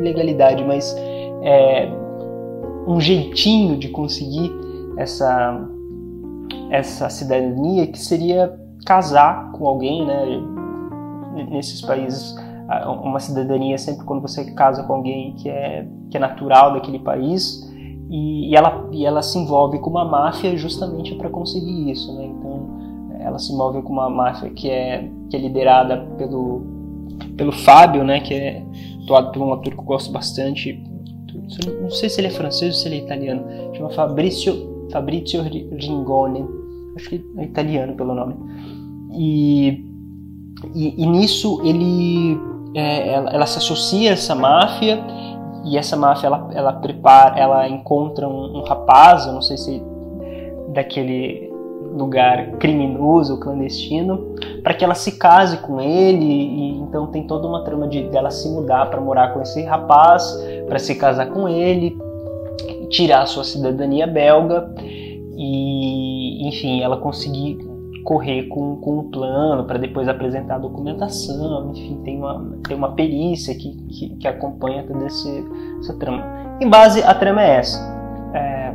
legalidade, 0.00 0.64
mas 0.64 0.96
é 1.44 1.88
um 2.88 3.00
jeitinho 3.00 3.78
de 3.78 3.88
conseguir 3.90 4.50
essa 4.98 5.64
essa 6.70 7.08
cidadania 7.08 7.86
que 7.86 7.98
seria 8.00 8.52
casar 8.84 9.52
com 9.52 9.68
alguém, 9.68 10.04
né? 10.04 10.24
Nesses 11.50 11.80
países, 11.82 12.34
uma 13.00 13.20
cidadania 13.20 13.76
é 13.76 13.78
sempre 13.78 14.04
quando 14.04 14.20
você 14.20 14.50
casa 14.54 14.82
com 14.82 14.94
alguém 14.94 15.34
que 15.36 15.48
é, 15.48 15.86
que 16.10 16.16
é 16.16 16.20
natural 16.20 16.72
daquele 16.72 16.98
país 16.98 17.71
e, 18.12 18.50
e 18.50 18.56
ela, 18.56 18.88
e 18.92 19.06
ela 19.06 19.22
se 19.22 19.38
envolve 19.38 19.78
com 19.78 19.88
uma 19.88 20.04
máfia 20.04 20.54
justamente 20.56 21.14
para 21.14 21.30
conseguir 21.30 21.90
isso, 21.90 22.14
né? 22.14 22.26
Então, 22.26 22.68
ela 23.18 23.38
se 23.38 23.52
envolve 23.52 23.80
com 23.80 23.92
uma 23.92 24.10
máfia 24.10 24.50
que 24.50 24.68
é, 24.68 25.08
que 25.30 25.36
é 25.36 25.40
liderada 25.40 25.96
pelo, 26.18 26.62
pelo 27.38 27.52
Fábio, 27.52 28.04
né? 28.04 28.20
Que 28.20 28.34
é 28.34 28.66
atuado 29.02 29.32
por 29.32 29.40
um 29.40 29.54
ator 29.54 29.72
que 29.72 29.80
eu 29.80 29.84
gosto 29.84 30.12
bastante. 30.12 30.78
Não 31.80 31.90
sei 31.90 32.10
se 32.10 32.20
ele 32.20 32.28
é 32.28 32.30
francês 32.30 32.74
ou 32.74 32.80
se 32.80 32.88
ele 32.88 32.96
é 32.96 32.98
italiano. 32.98 33.44
Chama 33.74 33.88
Fabrizio, 33.90 34.86
Fabrizio 34.92 35.42
Ringone 35.42 36.44
acho 36.96 37.08
que 37.08 37.24
é 37.38 37.44
italiano 37.44 37.94
pelo 37.94 38.14
nome. 38.14 38.34
E, 39.14 39.84
e, 40.74 41.02
e 41.02 41.06
nisso 41.06 41.62
ele, 41.64 42.38
é, 42.74 43.14
ela, 43.14 43.30
ela, 43.30 43.46
se 43.46 43.58
associa 43.58 44.10
a 44.10 44.12
essa 44.12 44.34
máfia 44.34 45.02
e 45.64 45.78
essa 45.78 45.96
máfia 45.96 46.26
ela, 46.26 46.48
ela 46.52 46.72
prepara, 46.74 47.38
ela 47.38 47.68
encontra 47.68 48.28
um, 48.28 48.58
um 48.58 48.62
rapaz, 48.62 49.26
eu 49.26 49.32
não 49.32 49.42
sei 49.42 49.56
se 49.56 49.82
daquele 50.68 51.50
lugar 51.94 52.52
criminoso, 52.52 53.38
clandestino, 53.38 54.34
para 54.62 54.74
que 54.74 54.84
ela 54.84 54.94
se 54.94 55.18
case 55.18 55.58
com 55.58 55.80
ele 55.80 56.24
e 56.24 56.78
então 56.78 57.06
tem 57.08 57.26
toda 57.26 57.46
uma 57.46 57.62
trama 57.64 57.86
de 57.86 58.04
dela 58.04 58.30
se 58.30 58.48
mudar 58.48 58.86
para 58.86 59.00
morar 59.00 59.32
com 59.32 59.42
esse 59.42 59.62
rapaz, 59.62 60.24
para 60.66 60.78
se 60.78 60.94
casar 60.94 61.26
com 61.26 61.48
ele, 61.48 61.96
tirar 62.88 63.26
sua 63.26 63.44
cidadania 63.44 64.06
belga 64.06 64.72
e 65.36 66.48
enfim, 66.48 66.82
ela 66.82 66.96
conseguir 66.96 67.71
correr 68.04 68.44
com, 68.48 68.76
com 68.76 68.98
um 68.98 69.10
plano 69.10 69.64
para 69.64 69.78
depois 69.78 70.08
apresentar 70.08 70.56
a 70.56 70.58
documentação, 70.58 71.70
enfim, 71.70 72.00
tem 72.04 72.18
uma, 72.18 72.58
tem 72.66 72.76
uma 72.76 72.92
perícia 72.92 73.54
que, 73.54 73.74
que, 73.88 74.16
que 74.16 74.28
acompanha 74.28 74.84
toda 74.84 75.06
esse, 75.06 75.44
essa 75.80 75.94
trama. 75.98 76.24
Em 76.60 76.68
base, 76.68 77.02
a 77.02 77.14
trama 77.14 77.42
é 77.42 77.56
essa. 77.56 77.78
É, 78.34 78.74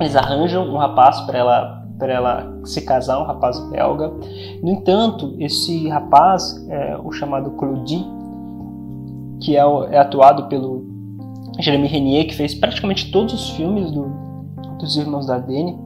eles 0.00 0.16
arranjam 0.16 0.64
um 0.66 0.76
rapaz 0.76 1.20
para 1.22 1.38
ela 1.38 1.84
para 1.98 2.12
ela 2.12 2.60
se 2.64 2.82
casar, 2.82 3.20
um 3.20 3.24
rapaz 3.24 3.58
belga. 3.70 4.12
No 4.62 4.70
entanto, 4.70 5.34
esse 5.38 5.88
rapaz, 5.88 6.66
é, 6.68 6.98
o 7.02 7.12
chamado 7.12 7.52
Claudie, 7.52 8.04
que 9.40 9.56
é, 9.56 9.60
é, 9.60 9.98
atuado 9.98 10.48
pelo 10.48 10.84
Jeremy 11.60 11.86
Renier, 11.86 12.26
que 12.26 12.34
fez 12.34 12.54
praticamente 12.54 13.10
todos 13.12 13.34
os 13.34 13.50
filmes 13.50 13.90
do, 13.92 14.10
dos 14.78 14.96
Irmãos 14.96 15.26
da 15.26 15.38
Dene, 15.38 15.78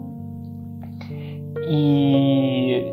e, 1.68 2.84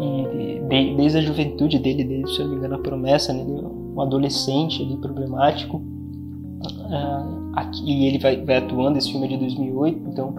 e 0.00 0.60
de, 0.68 0.96
desde 0.96 1.18
a 1.18 1.22
juventude 1.22 1.78
dele, 1.78 2.04
desde, 2.04 2.34
se 2.34 2.40
eu 2.40 2.46
não 2.46 2.52
me 2.52 2.58
engano, 2.58 2.74
a 2.74 2.78
promessa, 2.78 3.32
né, 3.32 3.42
um 3.44 4.00
adolescente 4.00 4.82
ali, 4.82 4.96
problemático, 4.96 5.78
uh, 5.78 7.52
aqui, 7.54 7.82
e 7.84 8.06
ele 8.06 8.18
vai, 8.18 8.36
vai 8.44 8.56
atuando, 8.56 8.98
esse 8.98 9.10
filme 9.10 9.26
é 9.26 9.30
de 9.30 9.36
2008, 9.38 10.08
então 10.08 10.34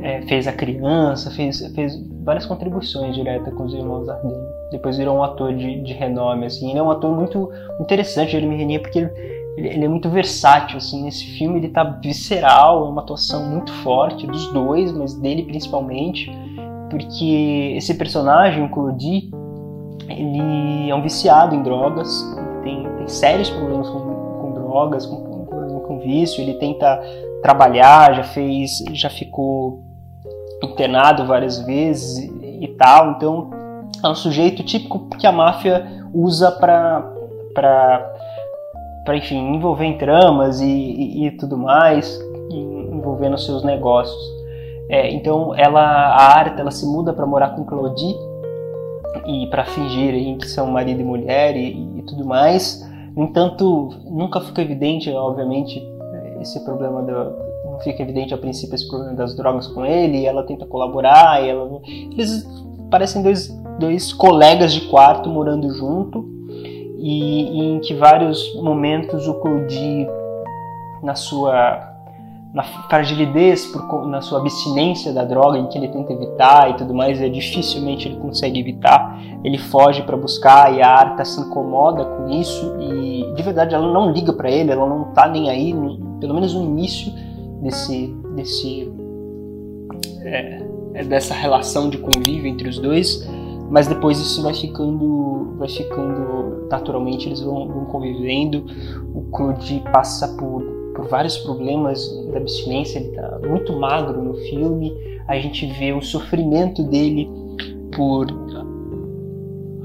é, 0.00 0.22
fez 0.22 0.46
a 0.46 0.52
criança, 0.52 1.30
fez, 1.30 1.66
fez 1.74 1.98
várias 2.22 2.44
contribuições 2.44 3.14
diretas 3.14 3.52
com 3.54 3.64
os 3.64 3.74
irmãos 3.74 4.06
Dardenne. 4.06 4.46
Depois 4.70 4.98
virou 4.98 5.16
um 5.16 5.22
ator 5.22 5.54
de, 5.54 5.80
de 5.80 5.92
renome, 5.92 6.46
assim. 6.46 6.70
Ele 6.70 6.78
é 6.78 6.82
um 6.82 6.90
ator 6.90 7.14
muito 7.14 7.50
interessante, 7.80 8.32
Jeremy 8.32 8.56
Renier, 8.56 8.82
porque 8.82 8.98
ele, 8.98 9.10
ele, 9.56 9.68
ele, 9.68 9.84
é 9.84 9.88
muito 9.88 10.10
versátil, 10.10 10.76
assim. 10.76 11.04
Nesse 11.04 11.24
filme 11.38 11.58
ele 11.58 11.68
tá 11.68 11.84
visceral, 11.84 12.86
é 12.86 12.88
uma 12.88 13.02
atuação 13.02 13.48
muito 13.48 13.72
forte 13.82 14.26
dos 14.26 14.52
dois, 14.52 14.92
mas 14.92 15.14
dele 15.14 15.44
principalmente, 15.44 16.30
porque 16.90 17.74
esse 17.76 17.94
personagem, 17.94 18.64
o 18.64 18.70
Claudie, 18.70 19.30
ele 20.08 20.90
é 20.90 20.94
um 20.94 21.02
viciado 21.02 21.54
em 21.54 21.62
drogas, 21.62 22.08
tem, 22.62 22.84
tem 22.96 23.08
sérios 23.08 23.50
problemas 23.50 23.88
com, 23.88 24.00
com 24.00 24.52
drogas, 24.52 25.06
com, 25.06 25.16
com, 25.16 25.80
com 25.80 25.98
vício, 26.00 26.42
ele 26.42 26.54
tenta 26.54 27.00
trabalhar, 27.42 28.14
já 28.14 28.24
fez, 28.24 28.84
já 28.92 29.10
ficou 29.10 29.84
internado 30.62 31.26
várias 31.26 31.58
vezes 31.60 32.18
e, 32.42 32.68
tal. 32.78 33.12
Então 33.12 33.50
é 34.02 34.08
um 34.08 34.14
sujeito 34.14 34.62
típico 34.62 35.08
que 35.10 35.26
a 35.26 35.32
máfia 35.32 35.86
usa 36.12 36.50
para 36.50 37.12
para 37.54 39.16
enfim 39.16 39.54
envolver 39.54 39.84
em 39.84 39.96
tramas 39.96 40.60
e, 40.60 40.66
e, 40.66 41.26
e 41.26 41.30
tudo 41.30 41.56
mais, 41.56 42.20
envolvendo 42.50 43.38
seus 43.38 43.62
negócios. 43.62 44.35
É, 44.88 45.12
então 45.12 45.54
ela 45.54 45.80
a 45.80 46.38
Arta 46.38 46.60
ela 46.60 46.70
se 46.70 46.86
muda 46.86 47.12
para 47.12 47.26
morar 47.26 47.50
com 47.56 47.64
Claudie 47.64 48.14
e 49.26 49.46
para 49.48 49.64
fingir 49.64 50.14
aí, 50.14 50.36
que 50.36 50.48
são 50.48 50.66
marido 50.68 51.00
e 51.00 51.04
mulher 51.04 51.56
e, 51.56 51.98
e 51.98 52.02
tudo 52.02 52.24
mais. 52.24 52.84
No 53.16 53.24
entanto, 53.24 53.90
nunca 54.04 54.40
fica 54.40 54.62
evidente, 54.62 55.10
obviamente, 55.10 55.82
esse 56.40 56.62
problema 56.64 57.02
não 57.02 57.80
fica 57.80 58.02
evidente 58.02 58.32
a 58.34 58.38
princípio 58.38 58.74
esse 58.74 58.88
problema 58.88 59.14
das 59.14 59.34
drogas 59.34 59.66
com 59.66 59.84
ele, 59.84 60.26
ela 60.26 60.42
tenta 60.42 60.66
colaborar, 60.66 61.42
ela, 61.42 61.80
eles 61.84 62.46
parecem 62.90 63.22
dois, 63.22 63.48
dois 63.78 64.12
colegas 64.12 64.72
de 64.72 64.82
quarto 64.82 65.28
morando 65.28 65.68
junto, 65.74 66.24
e, 66.98 67.60
e 67.60 67.64
em 67.74 67.80
que 67.80 67.94
vários 67.94 68.54
momentos 68.56 69.26
o 69.26 69.34
Cody, 69.34 70.06
na 71.02 71.14
sua 71.14 71.95
na 72.52 72.62
fragilidez, 72.62 73.66
por, 73.66 74.06
na 74.08 74.20
sua 74.20 74.40
abstinência 74.40 75.12
da 75.12 75.24
droga, 75.24 75.58
em 75.58 75.66
que 75.68 75.76
ele 75.76 75.88
tenta 75.88 76.12
evitar 76.12 76.70
e 76.70 76.74
tudo 76.74 76.94
mais, 76.94 77.20
é 77.20 77.28
dificilmente 77.28 78.08
ele 78.08 78.16
consegue 78.16 78.58
evitar. 78.58 79.20
Ele 79.44 79.58
foge 79.58 80.02
para 80.02 80.16
buscar 80.16 80.74
e 80.74 80.82
a 80.82 80.88
Arta 80.88 81.24
se 81.24 81.40
incomoda 81.40 82.04
com 82.04 82.30
isso 82.30 82.76
e 82.80 83.34
de 83.34 83.42
verdade 83.42 83.74
ela 83.74 83.92
não 83.92 84.10
liga 84.10 84.32
para 84.32 84.50
ele, 84.50 84.72
ela 84.72 84.88
não 84.88 85.12
tá 85.12 85.28
nem 85.28 85.50
aí, 85.50 85.74
pelo 86.20 86.34
menos 86.34 86.54
no 86.54 86.64
início 86.64 87.12
desse, 87.60 88.14
desse 88.34 88.90
é, 90.22 90.62
é, 90.94 91.04
dessa 91.04 91.34
relação 91.34 91.90
de 91.90 91.98
convívio 91.98 92.46
entre 92.46 92.68
os 92.68 92.78
dois, 92.78 93.28
mas 93.70 93.86
depois 93.86 94.18
isso 94.18 94.42
vai 94.42 94.54
ficando, 94.54 95.56
vai 95.58 95.68
ficando 95.68 96.66
naturalmente 96.70 97.28
eles 97.28 97.40
vão, 97.40 97.68
vão 97.68 97.84
convivendo. 97.84 98.64
O 99.14 99.22
Claude 99.30 99.82
passa 99.92 100.28
por 100.36 100.75
vários 101.06 101.38
problemas 101.38 102.08
da 102.32 102.38
abstinência, 102.38 102.98
ele 102.98 103.08
está 103.08 103.38
muito 103.46 103.72
magro 103.78 104.22
no 104.22 104.34
filme. 104.34 104.92
A 105.26 105.38
gente 105.38 105.66
vê 105.66 105.92
o 105.92 106.02
sofrimento 106.02 106.82
dele 106.82 107.28
por 107.94 108.26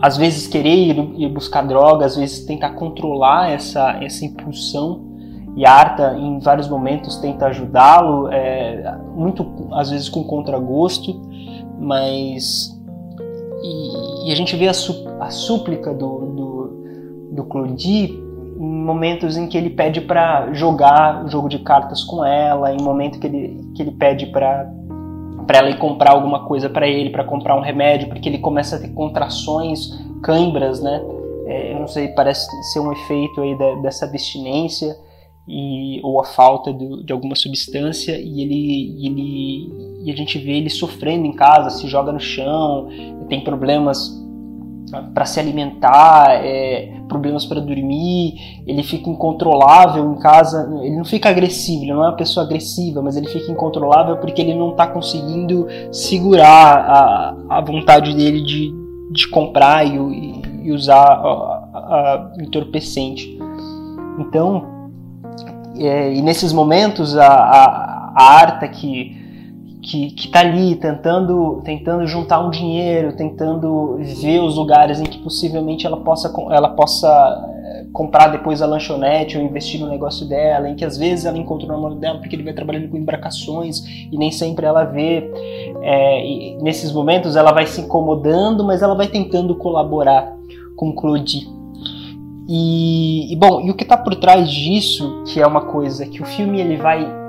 às 0.02 0.18
vezes 0.18 0.48
querer 0.48 0.98
ir, 0.98 1.30
buscar 1.30 1.62
droga, 1.62 2.06
às 2.06 2.16
vezes 2.16 2.44
tentar 2.46 2.72
controlar 2.72 3.52
essa, 3.52 4.04
essa 4.04 4.26
impulsão 4.26 5.12
e 5.56 5.66
a 5.66 5.72
Arta 5.72 6.18
em 6.18 6.40
vários 6.40 6.68
momentos 6.68 7.18
tenta 7.18 7.48
ajudá-lo, 7.48 8.28
é, 8.30 8.98
muito 9.16 9.46
às 9.74 9.92
vezes 9.92 10.10
com 10.10 10.24
contragosto, 10.24 11.22
mas 11.80 12.76
e, 13.62 14.30
e, 14.30 14.32
a 14.32 14.36
gente 14.36 14.56
vê 14.56 14.68
a, 14.68 14.74
su, 14.74 15.06
a 15.20 15.30
súplica 15.30 15.94
do, 15.94 16.20
do, 16.20 17.34
do 17.34 17.44
Claudie 17.44 18.31
em 18.62 18.84
momentos 18.84 19.38
em 19.38 19.48
que 19.48 19.58
ele 19.58 19.72
pede 19.72 20.02
para 20.02 20.54
jogar 20.54 21.26
o 21.26 21.28
jogo 21.28 21.50
de 21.50 21.58
cartas 21.60 22.04
com 22.04 22.24
ela, 22.24 22.72
em 22.72 22.80
momento 22.80 23.20
que 23.20 23.26
ele, 23.26 23.72
que 23.76 23.82
ele 23.82 23.92
pede 23.92 24.28
para 24.28 24.72
para 25.48 25.58
ela 25.58 25.70
ir 25.72 25.80
comprar 25.80 26.12
alguma 26.12 26.46
coisa 26.46 26.70
para 26.70 26.88
ele, 26.88 27.10
para 27.10 27.24
comprar 27.24 27.58
um 27.58 27.62
remédio, 27.62 28.08
porque 28.08 28.30
ele 28.30 28.38
começa 28.38 28.76
a 28.76 28.80
ter 28.80 28.90
contrações, 28.90 29.90
cãibras, 30.22 30.80
né? 30.80 31.02
É, 31.48 31.74
eu 31.74 31.80
não 31.80 31.88
sei, 31.88 32.10
parece 32.10 32.48
ser 32.72 32.80
um 32.80 32.92
efeito 32.92 33.42
aí 33.42 33.58
da, 33.58 33.76
dessa 33.82 34.06
abstinência 34.06 34.96
e, 35.48 36.00
ou 36.04 36.22
a 36.22 36.24
falta 36.24 36.72
de, 36.72 37.04
de 37.04 37.12
alguma 37.12 37.36
substância 37.36 38.16
e 38.18 38.42
ele, 38.42 39.06
ele 39.06 40.02
e 40.04 40.12
a 40.12 40.16
gente 40.16 40.38
vê 40.38 40.54
ele 40.54 40.70
sofrendo 40.70 41.26
em 41.26 41.34
casa, 41.34 41.72
se 41.72 41.88
joga 41.88 42.12
no 42.12 42.20
chão, 42.20 42.88
tem 43.28 43.44
problemas 43.44 44.21
para 45.14 45.26
se 45.26 45.40
alimentar, 45.40 46.30
é, 46.44 46.94
problemas 47.08 47.46
para 47.46 47.60
dormir, 47.60 48.62
ele 48.66 48.84
fica 48.84 49.10
incontrolável 49.10 50.14
em 50.14 50.20
casa, 50.20 50.70
ele 50.82 50.96
não 50.96 51.06
fica 51.06 51.30
agressivo, 51.30 51.84
ele 51.84 51.94
não 51.94 52.04
é 52.04 52.10
uma 52.10 52.16
pessoa 52.16 52.46
agressiva, 52.46 53.02
mas 53.02 53.16
ele 53.16 53.28
fica 53.28 53.52
incontrolável 53.52 54.18
porque 54.18 54.42
ele 54.42 54.54
não 54.54 54.72
está 54.72 54.88
conseguindo 54.88 55.68
segurar 55.92 56.78
a, 56.78 57.36
a 57.58 57.62
vontade 57.62 58.16
dele 58.16 58.42
de, 58.42 58.74
de 59.12 59.28
comprar 59.30 59.86
e, 59.86 60.42
e 60.64 60.72
usar 60.72 61.04
a, 61.04 61.70
a, 61.74 62.32
a 62.38 62.44
entorpecente. 62.44 63.38
Então, 64.20 64.66
é, 65.78 66.14
e 66.14 66.22
nesses 66.22 66.52
momentos 66.52 67.18
a, 67.18 67.28
a, 67.28 68.14
a 68.16 68.24
Arta 68.24 68.68
que 68.68 69.21
que 69.82 70.14
está 70.16 70.42
ali 70.42 70.76
tentando 70.76 71.62
tentando 71.64 72.06
juntar 72.06 72.40
um 72.46 72.52
dinheiro, 72.52 73.16
tentando 73.16 73.98
ver 73.98 74.40
os 74.40 74.56
lugares 74.56 75.00
em 75.00 75.06
que 75.06 75.18
possivelmente 75.20 75.88
ela 75.88 75.98
possa 75.98 76.32
ela 76.52 76.70
possa 76.70 77.08
é, 77.64 77.86
comprar 77.92 78.28
depois 78.28 78.62
a 78.62 78.68
lanchonete 78.68 79.38
ou 79.38 79.44
investir 79.44 79.82
no 79.82 79.90
negócio 79.90 80.28
dela, 80.28 80.70
em 80.70 80.76
que 80.76 80.86
às 80.86 80.98
vezes 80.98 81.26
ela 81.26 81.38
encontra 81.38 81.66
o 81.66 81.72
namorado 81.72 82.00
dela 82.00 82.20
porque 82.20 82.36
ele 82.36 82.44
vai 82.44 82.54
trabalhando 82.54 82.90
com 82.90 82.98
embarcações 82.98 83.84
e 84.12 84.18
nem 84.18 84.32
sempre 84.32 84.66
ela 84.66 84.84
vê. 84.84 85.30
É, 85.82 86.58
nesses 86.62 86.92
momentos 86.92 87.36
ela 87.36 87.52
vai 87.52 87.66
se 87.66 87.82
incomodando, 87.82 88.64
mas 88.64 88.84
ela 88.84 88.94
vai 88.94 89.08
tentando 89.08 89.56
colaborar 89.56 90.32
com 90.76 90.94
Claudie. 90.94 91.48
E, 92.48 93.32
e, 93.32 93.36
bom, 93.36 93.62
e 93.62 93.72
o 93.72 93.74
que 93.74 93.84
está 93.84 93.96
por 93.96 94.14
trás 94.16 94.52
disso, 94.52 95.24
que 95.26 95.40
é 95.40 95.48
uma 95.48 95.62
coisa 95.62 96.06
que 96.06 96.22
o 96.22 96.26
filme 96.26 96.60
ele 96.60 96.76
vai 96.76 97.21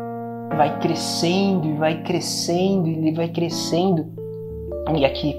vai 0.57 0.79
crescendo 0.79 1.69
e 1.69 1.73
vai 1.75 2.03
crescendo 2.03 2.89
e 2.89 3.13
vai 3.13 3.29
crescendo. 3.29 4.07
E 4.97 5.05
aqui 5.05 5.37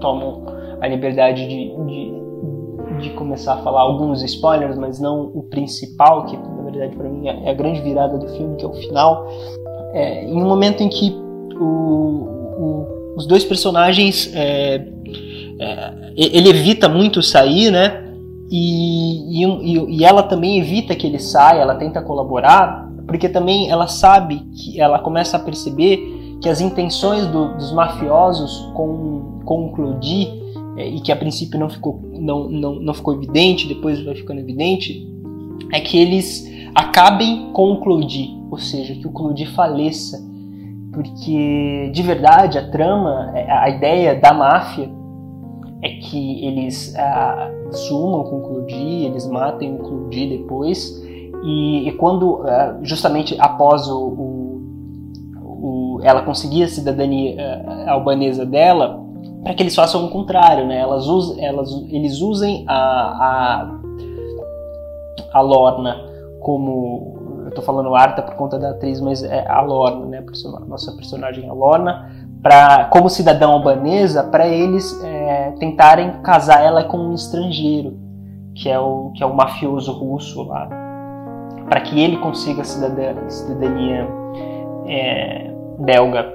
tomo 0.00 0.46
a 0.80 0.88
liberdade 0.88 1.46
de, 1.48 1.72
de, 1.86 3.00
de, 3.00 3.10
começar 3.10 3.54
a 3.54 3.58
falar 3.58 3.82
alguns 3.82 4.22
spoilers, 4.22 4.76
mas 4.76 5.00
não 5.00 5.30
o 5.34 5.42
principal, 5.44 6.26
que 6.26 6.36
na 6.36 6.62
verdade 6.62 6.96
para 6.96 7.08
mim 7.08 7.28
é 7.28 7.50
a 7.50 7.54
grande 7.54 7.80
virada 7.80 8.18
do 8.18 8.28
filme, 8.28 8.56
que 8.56 8.64
é 8.64 8.68
o 8.68 8.74
final. 8.74 9.26
É, 9.92 10.24
em 10.24 10.42
um 10.42 10.46
momento 10.46 10.82
em 10.82 10.88
que 10.88 11.10
o, 11.58 11.64
o 11.64 12.96
os 13.16 13.26
dois 13.26 13.42
personagens 13.42 14.30
é, 14.34 14.86
é, 15.58 15.92
ele 16.14 16.50
evita 16.50 16.86
muito 16.86 17.22
sair, 17.22 17.70
né? 17.70 18.04
E, 18.50 19.42
e, 19.42 19.96
e, 19.96 20.04
ela 20.04 20.22
também 20.22 20.60
evita 20.60 20.94
que 20.94 21.06
ele 21.06 21.18
saia, 21.18 21.60
ela 21.60 21.74
tenta 21.74 22.00
colaborar, 22.02 22.85
porque 23.06 23.28
também 23.28 23.70
ela 23.70 23.86
sabe 23.86 24.40
que 24.54 24.80
ela 24.80 24.98
começa 24.98 25.36
a 25.36 25.40
perceber 25.40 26.38
que 26.40 26.48
as 26.48 26.60
intenções 26.60 27.26
do, 27.26 27.56
dos 27.56 27.72
mafiosos 27.72 28.70
com, 28.74 29.40
com 29.44 29.66
o 29.66 29.72
Clodi, 29.72 30.28
é, 30.76 30.88
e 30.88 31.00
que 31.00 31.10
a 31.10 31.16
princípio 31.16 31.58
não 31.58 31.70
ficou, 31.70 32.00
não, 32.12 32.48
não, 32.48 32.74
não 32.74 32.94
ficou 32.94 33.14
evidente, 33.14 33.66
depois 33.66 34.04
vai 34.04 34.14
ficando 34.14 34.40
evidente, 34.40 35.06
é 35.72 35.80
que 35.80 35.96
eles 35.96 36.46
acabem 36.74 37.50
com 37.52 37.72
o 37.72 37.80
Clodi, 37.80 38.28
ou 38.50 38.58
seja, 38.58 38.94
que 38.94 39.06
o 39.06 39.10
Clodi 39.10 39.46
faleça. 39.46 40.24
Porque 40.92 41.90
de 41.92 42.02
verdade 42.02 42.58
a 42.58 42.70
trama, 42.70 43.32
é, 43.34 43.50
a 43.50 43.68
ideia 43.68 44.14
da 44.18 44.32
máfia 44.32 44.90
é 45.82 45.90
que 45.90 46.44
eles 46.44 46.94
ah, 46.96 47.50
sumam 47.70 48.24
com 48.24 48.38
o 48.38 48.42
Clodi, 48.42 49.04
eles 49.04 49.26
matem 49.28 49.74
o 49.74 49.78
Clodi 49.78 50.38
depois, 50.38 51.05
e, 51.46 51.88
e 51.88 51.92
quando, 51.92 52.42
ah, 52.44 52.76
justamente 52.82 53.36
após 53.38 53.86
o, 53.86 53.96
o, 53.96 54.62
o, 55.44 56.00
ela 56.02 56.22
conseguir 56.22 56.64
a 56.64 56.68
cidadania 56.68 57.36
ah, 57.64 57.92
albanesa 57.92 58.44
dela, 58.44 59.00
para 59.44 59.54
que 59.54 59.62
eles 59.62 59.76
façam 59.76 60.04
o 60.06 60.10
contrário, 60.10 60.66
né? 60.66 60.80
Elas 60.80 61.06
usam, 61.06 61.40
elas, 61.40 61.70
eles 61.88 62.20
usem 62.20 62.64
a, 62.66 62.74
a, 62.74 63.78
a 65.34 65.40
Lorna 65.40 65.96
como 66.40 67.44
eu 67.44 67.52
tô 67.52 67.62
falando 67.62 67.94
Arta 67.94 68.22
por 68.22 68.34
conta 68.34 68.58
da 68.58 68.70
atriz, 68.70 69.00
mas 69.00 69.22
é 69.22 69.46
a 69.48 69.60
Lorna, 69.60 70.04
né? 70.06 70.24
Nossa 70.66 70.96
personagem 70.96 71.46
é 71.46 71.48
a 71.48 71.52
Lorna, 71.52 72.10
para 72.42 72.86
como 72.86 73.08
cidadã 73.08 73.46
albanesa, 73.46 74.24
para 74.24 74.48
eles 74.48 75.00
é, 75.04 75.52
tentarem 75.60 76.10
casar 76.22 76.64
ela 76.64 76.82
com 76.82 76.98
um 76.98 77.14
estrangeiro, 77.14 77.96
que 78.52 78.68
é 78.68 78.80
o 78.80 79.12
que 79.14 79.22
é 79.22 79.26
o 79.26 79.32
mafioso 79.32 79.92
russo 79.92 80.42
lá, 80.42 80.85
para 81.68 81.80
que 81.80 82.00
ele 82.00 82.16
consiga 82.18 82.62
a 82.62 82.64
cidadania, 82.64 84.08
é, 84.86 85.50
belga. 85.78 86.32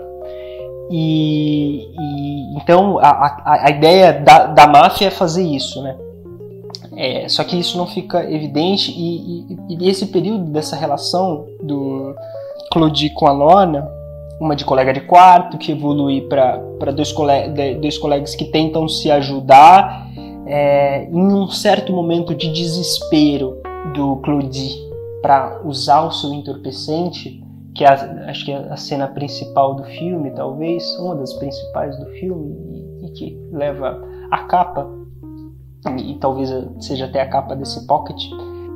E, 0.89 1.87
e 1.97 2.57
então 2.57 2.99
a, 2.99 3.09
a, 3.09 3.67
a 3.67 3.69
ideia 3.69 4.11
da, 4.13 4.47
da 4.47 4.67
máfia 4.67 5.07
é 5.07 5.11
fazer 5.11 5.43
isso, 5.43 5.81
né? 5.81 5.95
É, 6.97 7.29
só 7.29 7.43
que 7.45 7.57
isso 7.57 7.77
não 7.77 7.87
fica 7.87 8.29
evidente 8.29 8.91
e, 8.91 9.45
e, 9.49 9.57
e, 9.69 9.89
esse 9.89 10.07
período 10.07 10.51
dessa 10.51 10.75
relação 10.75 11.45
do 11.63 12.13
Claudie 12.69 13.11
com 13.11 13.27
a 13.27 13.31
Lorna 13.31 13.87
uma 14.41 14.55
de 14.55 14.65
colega 14.65 14.91
de 14.91 15.01
quarto, 15.01 15.59
que 15.59 15.71
evolui 15.71 16.21
para 16.21 16.91
dois, 16.91 17.11
colega, 17.11 17.75
dois 17.75 17.95
colegas 17.99 18.33
que 18.33 18.45
tentam 18.45 18.89
se 18.89 19.11
ajudar, 19.11 20.07
é, 20.47 21.03
em 21.03 21.15
um 21.15 21.47
certo 21.47 21.93
momento 21.93 22.33
de 22.33 22.51
desespero 22.51 23.61
do 23.93 24.15
Claudie 24.17 24.90
para 25.21 25.61
usar 25.63 26.01
o 26.01 26.11
seu 26.11 26.33
entorpecente, 26.33 27.43
que 27.75 27.85
é, 27.85 27.87
acho 27.87 28.45
que 28.45 28.51
é 28.51 28.57
a 28.69 28.77
cena 28.77 29.07
principal 29.07 29.75
do 29.75 29.83
filme, 29.83 30.31
talvez, 30.31 30.97
uma 30.97 31.15
das 31.15 31.33
principais 31.33 31.97
do 31.99 32.05
filme, 32.11 32.55
e, 33.01 33.05
e 33.05 33.11
que 33.11 33.39
leva 33.51 34.01
a 34.29 34.39
capa, 34.45 34.89
e, 35.97 36.11
e 36.11 36.19
talvez 36.19 36.49
seja 36.79 37.05
até 37.05 37.21
a 37.21 37.29
capa 37.29 37.55
desse 37.55 37.85
pocket, 37.87 38.21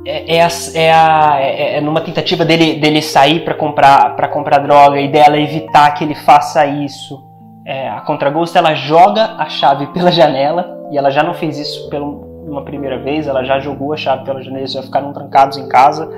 é, 0.06 0.36
é, 0.36 0.42
a, 0.42 0.48
é, 0.74 0.92
a, 0.92 1.40
é, 1.40 1.76
é, 1.76 1.80
numa 1.80 2.00
tentativa 2.00 2.44
dele, 2.44 2.78
dele 2.78 3.02
sair 3.02 3.44
para 3.44 3.54
comprar 3.54 4.14
para 4.14 4.28
comprar 4.28 4.58
droga 4.58 5.00
e 5.00 5.08
dela 5.08 5.36
evitar 5.36 5.90
que 5.94 6.04
ele 6.04 6.14
faça 6.14 6.64
isso. 6.64 7.20
É, 7.66 7.88
a 7.88 8.00
contragosto 8.02 8.56
ela 8.56 8.72
joga 8.74 9.34
a 9.36 9.48
chave 9.48 9.88
pela 9.92 10.12
janela 10.12 10.86
e 10.92 10.96
ela 10.96 11.10
já 11.10 11.24
não 11.24 11.34
fez 11.34 11.58
isso 11.58 11.90
pela 11.90 12.06
uma 12.06 12.62
primeira 12.64 12.98
vez, 12.98 13.26
ela 13.26 13.42
já 13.42 13.58
jogou 13.58 13.92
a 13.92 13.96
chave 13.96 14.24
pela 14.24 14.40
janela, 14.40 14.60
eles 14.60 14.72
já 14.72 14.82
ficaram 14.82 15.12
trancados 15.12 15.58
em 15.58 15.68
casa. 15.68 16.08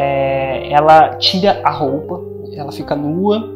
É, 0.00 0.72
ela 0.72 1.16
tira 1.16 1.60
a 1.64 1.72
roupa, 1.72 2.22
ela 2.52 2.70
fica 2.70 2.94
nua 2.94 3.52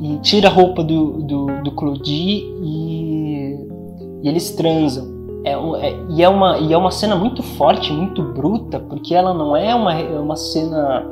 e 0.00 0.18
tira 0.18 0.48
a 0.48 0.50
roupa 0.50 0.82
do, 0.82 1.22
do, 1.22 1.46
do 1.62 2.02
e, 2.04 3.56
e 4.20 4.28
eles 4.28 4.50
transam. 4.50 5.20
É, 5.44 5.52
é, 5.52 5.96
e, 6.08 6.24
é 6.24 6.28
uma, 6.28 6.58
e 6.58 6.72
é 6.72 6.76
uma 6.76 6.90
cena 6.90 7.14
muito 7.14 7.40
forte, 7.40 7.92
muito 7.92 8.20
bruta, 8.20 8.80
porque 8.80 9.14
ela 9.14 9.32
não 9.32 9.56
é 9.56 9.72
uma, 9.72 9.94
é 9.94 10.18
uma 10.18 10.34
cena 10.34 11.06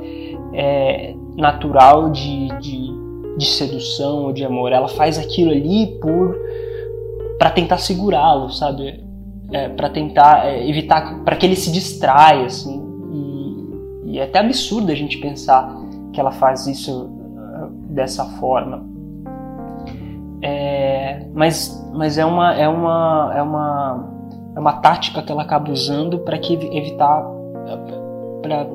é, 0.52 1.14
natural 1.36 2.10
de, 2.10 2.48
de, 2.58 2.90
de, 3.38 3.46
sedução 3.46 4.24
ou 4.24 4.32
de 4.32 4.44
amor. 4.44 4.72
Ela 4.72 4.88
faz 4.88 5.20
aquilo 5.20 5.52
ali 5.52 5.98
por 6.00 6.36
para 7.38 7.50
tentar 7.50 7.78
segurá-lo, 7.78 8.50
sabe? 8.50 9.04
É, 9.52 9.68
para 9.68 9.88
tentar 9.88 10.48
é, 10.48 10.68
evitar, 10.68 11.22
para 11.24 11.36
que 11.36 11.46
ele 11.46 11.54
se 11.54 11.70
distraia, 11.70 12.46
assim. 12.46 12.87
E, 14.08 14.18
é 14.18 14.24
até 14.24 14.38
absurdo 14.40 14.90
a 14.90 14.94
gente 14.94 15.18
pensar 15.18 15.74
que 16.12 16.20
ela 16.20 16.32
faz 16.32 16.66
isso 16.66 17.04
uh, 17.04 17.68
dessa 17.90 18.24
forma. 18.38 18.86
É, 20.40 21.26
mas, 21.34 21.90
mas 21.92 22.16
é 22.16 22.24
uma, 22.24 22.54
é 22.54 22.68
uma, 22.68 23.32
é 23.34 23.42
uma 23.42 24.18
é 24.58 24.60
uma 24.60 24.72
tática 24.72 25.22
que 25.22 25.30
ela 25.30 25.42
acaba 25.42 25.70
usando 25.70 26.18
para 26.18 26.36
que 26.36 26.54
evitar 26.54 27.24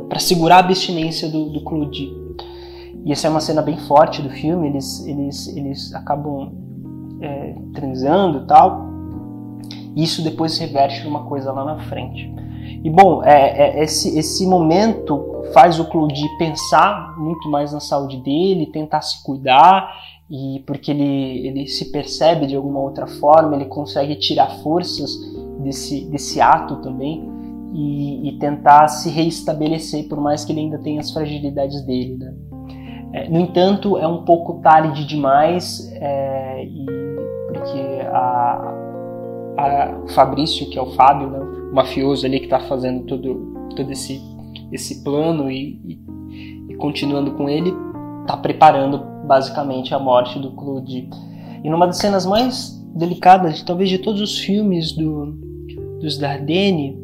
para 0.07 0.19
segurar 0.19 0.57
a 0.57 0.59
abstinência 0.59 1.27
do, 1.27 1.49
do. 1.49 1.61
E 3.05 3.11
essa 3.11 3.27
é 3.27 3.29
uma 3.29 3.41
cena 3.41 3.61
bem 3.61 3.77
forte 3.77 4.21
do 4.21 4.29
filme, 4.29 4.67
eles, 4.67 5.05
eles, 5.05 5.47
eles 5.57 5.93
acabam 5.93 6.53
é, 7.19 7.55
transando 7.73 8.43
e 8.43 8.47
tal. 8.47 8.87
E 9.95 10.03
isso 10.03 10.23
depois 10.23 10.53
se 10.53 10.65
reverte 10.65 11.03
numa 11.03 11.23
coisa 11.25 11.51
lá 11.51 11.65
na 11.65 11.79
frente. 11.79 12.33
E 12.83 12.89
bom, 12.89 13.23
é, 13.23 13.79
é, 13.79 13.83
esse, 13.83 14.17
esse 14.17 14.47
momento 14.47 15.43
faz 15.53 15.79
o 15.79 15.85
Claude 15.85 16.23
pensar 16.37 17.15
muito 17.17 17.49
mais 17.49 17.73
na 17.73 17.79
saúde 17.79 18.17
dele, 18.17 18.67
tentar 18.67 19.01
se 19.01 19.23
cuidar, 19.23 19.93
e 20.29 20.63
porque 20.65 20.91
ele, 20.91 21.47
ele 21.47 21.67
se 21.67 21.91
percebe 21.91 22.47
de 22.47 22.55
alguma 22.55 22.79
outra 22.79 23.05
forma, 23.05 23.55
ele 23.55 23.65
consegue 23.65 24.15
tirar 24.15 24.49
forças 24.61 25.11
desse, 25.59 26.05
desse 26.05 26.41
ato 26.41 26.77
também 26.77 27.29
e, 27.73 28.29
e, 28.29 28.39
tentar 28.39 28.87
se 28.87 29.09
reestabelecer, 29.09 30.07
por 30.07 30.19
mais 30.19 30.45
que 30.45 30.51
ele 30.51 30.61
ainda 30.61 30.77
tenha 30.77 30.99
as 30.99 31.11
fragilidades 31.11 31.81
dele. 31.85 32.17
Né? 32.17 32.33
É, 33.13 33.29
no 33.29 33.39
entanto, 33.39 33.97
é 33.97 34.07
um 34.07 34.23
pouco 34.23 34.61
tarde 34.61 35.05
demais, 35.05 35.91
é, 35.95 36.65
e, 36.65 36.85
porque 37.47 37.79
a, 38.11 38.73
a 39.57 39.93
Fabrício, 40.13 40.69
que 40.69 40.77
é 40.77 40.81
o 40.81 40.91
Fábio, 40.93 41.29
né, 41.29 41.62
mafioso 41.73 42.25
ali 42.25 42.39
que 42.39 42.45
está 42.45 42.59
fazendo 42.59 43.03
todo, 43.05 43.69
todo 43.75 43.91
esse, 43.91 44.21
esse 44.71 45.03
plano 45.03 45.49
e, 45.49 45.81
e, 45.83 45.99
e 46.69 46.75
continuando 46.75 47.31
com 47.31 47.49
ele, 47.49 47.73
está 48.21 48.37
preparando 48.37 48.99
basicamente 49.25 49.93
a 49.93 49.99
morte 49.99 50.39
do 50.39 50.51
Claude. 50.51 51.09
E 51.63 51.69
numa 51.69 51.87
das 51.87 51.97
cenas 51.97 52.25
mais 52.25 52.79
delicadas, 52.95 53.63
talvez 53.63 53.89
de 53.89 53.97
todos 53.97 54.21
os 54.21 54.37
filmes 54.37 54.91
do, 54.91 55.37
dos 55.99 56.17
Dardenne, 56.17 57.01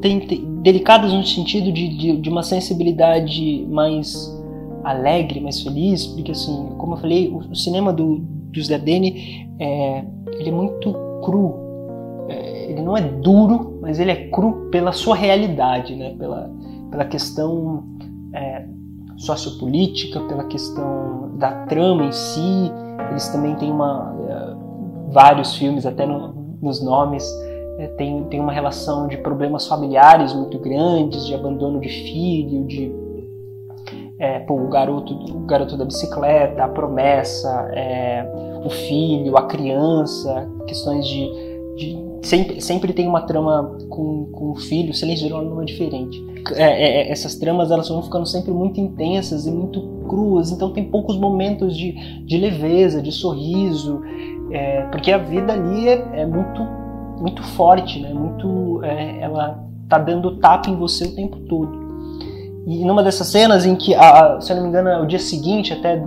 tem, 0.00 0.20
tem, 0.20 0.44
delicadas 0.62 1.12
no 1.12 1.24
sentido 1.24 1.70
de, 1.70 1.88
de, 1.88 2.16
de, 2.16 2.28
uma 2.28 2.42
sensibilidade 2.42 3.66
mais 3.70 4.28
alegre, 4.82 5.40
mais 5.40 5.62
feliz, 5.62 6.06
porque 6.06 6.32
assim, 6.32 6.70
como 6.78 6.94
eu 6.94 6.98
falei, 6.98 7.28
o, 7.28 7.38
o 7.50 7.54
cinema 7.54 7.92
do, 7.92 8.18
dos 8.50 8.66
Dardenne 8.66 9.46
é, 9.58 10.04
ele 10.38 10.48
é 10.48 10.52
muito 10.52 10.92
cru, 11.22 11.69
ele 12.70 12.82
não 12.82 12.96
é 12.96 13.02
duro, 13.02 13.78
mas 13.80 13.98
ele 13.98 14.10
é 14.10 14.28
cru 14.28 14.68
pela 14.70 14.92
sua 14.92 15.16
realidade, 15.16 15.94
né? 15.94 16.14
pela, 16.18 16.50
pela 16.90 17.04
questão 17.04 17.84
é, 18.32 18.64
sociopolítica, 19.16 20.20
pela 20.20 20.44
questão 20.44 21.30
da 21.36 21.66
trama 21.66 22.04
em 22.04 22.12
si. 22.12 22.72
Eles 23.10 23.28
também 23.28 23.54
têm 23.56 23.70
uma, 23.70 24.14
é, 24.28 25.12
vários 25.12 25.56
filmes, 25.56 25.84
até 25.86 26.06
no, 26.06 26.56
nos 26.60 26.82
nomes, 26.82 27.24
é, 27.78 27.86
tem, 27.88 28.24
tem 28.24 28.40
uma 28.40 28.52
relação 28.52 29.08
de 29.08 29.16
problemas 29.16 29.66
familiares 29.66 30.32
muito 30.32 30.58
grandes, 30.58 31.26
de 31.26 31.34
abandono 31.34 31.80
de 31.80 31.88
filho, 31.88 32.64
de 32.66 32.92
é, 34.18 34.38
pô, 34.40 34.54
o 34.54 34.68
garoto 34.68 35.14
o 35.14 35.46
garoto 35.46 35.78
da 35.78 35.84
bicicleta, 35.86 36.62
a 36.62 36.68
promessa, 36.68 37.48
é, 37.72 38.22
o 38.62 38.68
filho, 38.68 39.36
a 39.38 39.46
criança, 39.46 40.46
questões 40.66 41.06
de, 41.06 41.26
de, 41.76 42.09
sempre, 42.22 42.60
sempre 42.60 42.92
tem 42.92 43.06
uma 43.06 43.22
trama 43.22 43.76
com, 43.88 44.26
com 44.32 44.50
o 44.52 44.56
filho, 44.56 44.92
se 44.94 45.04
eles 45.04 45.22
viram 45.22 45.42
numa 45.42 45.64
diferente. 45.64 46.22
É, 46.54 46.62
é, 46.62 47.02
é, 47.02 47.12
essas 47.12 47.34
tramas 47.34 47.70
elas 47.70 47.88
vão 47.88 48.02
ficando 48.02 48.26
sempre 48.26 48.50
muito 48.52 48.80
intensas 48.80 49.46
e 49.46 49.50
muito 49.50 49.80
cruas, 50.08 50.50
então 50.50 50.72
tem 50.72 50.84
poucos 50.84 51.16
momentos 51.16 51.76
de, 51.76 51.92
de 52.24 52.36
leveza, 52.36 53.02
de 53.02 53.12
sorriso, 53.12 54.02
é, 54.50 54.82
porque 54.86 55.12
a 55.12 55.18
vida 55.18 55.52
ali 55.52 55.88
é, 55.88 56.22
é 56.22 56.26
muito 56.26 56.80
muito 57.20 57.42
forte, 57.42 58.00
né? 58.00 58.12
Muito, 58.12 58.82
é, 58.82 59.20
ela 59.20 59.62
tá 59.88 59.98
dando 59.98 60.36
tapa 60.38 60.70
em 60.70 60.76
você 60.76 61.04
o 61.04 61.14
tempo 61.14 61.36
todo. 61.40 61.78
E 62.66 62.84
numa 62.84 63.02
dessas 63.02 63.28
cenas 63.28 63.66
em 63.66 63.76
que, 63.76 63.94
a, 63.94 64.40
se 64.40 64.50
eu 64.52 64.56
não 64.56 64.62
me 64.62 64.68
engano, 64.70 64.88
é 64.88 65.00
o 65.00 65.06
dia 65.06 65.18
seguinte 65.18 65.72
até 65.72 66.02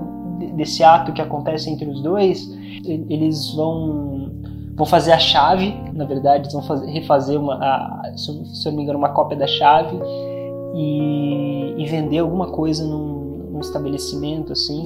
desse 0.56 0.84
ato 0.84 1.14
que 1.14 1.22
acontece 1.22 1.70
entre 1.70 1.88
os 1.90 2.02
dois, 2.02 2.50
eles 2.86 3.54
vão 3.54 4.32
vão 4.76 4.86
fazer 4.86 5.12
a 5.12 5.20
chave, 5.20 5.76
na 5.94 6.06
verdade, 6.06 6.44
eles 6.44 6.54
vão 6.54 6.64
fazer, 6.64 6.90
refazer 6.90 7.40
uma, 7.40 7.56
a, 7.56 8.12
se 8.16 8.30
eu 8.30 8.72
não 8.72 8.78
me 8.78 8.84
engano, 8.84 8.98
uma 8.98 9.10
cópia 9.10 9.38
da 9.38 9.48
chave 9.48 9.98
e, 10.76 11.76
e 11.78 11.86
vender 11.86 12.20
alguma 12.20 12.48
coisa 12.48 12.86
num, 12.86 13.50
num 13.52 13.60
estabelecimento 13.60 14.52
assim. 14.52 14.84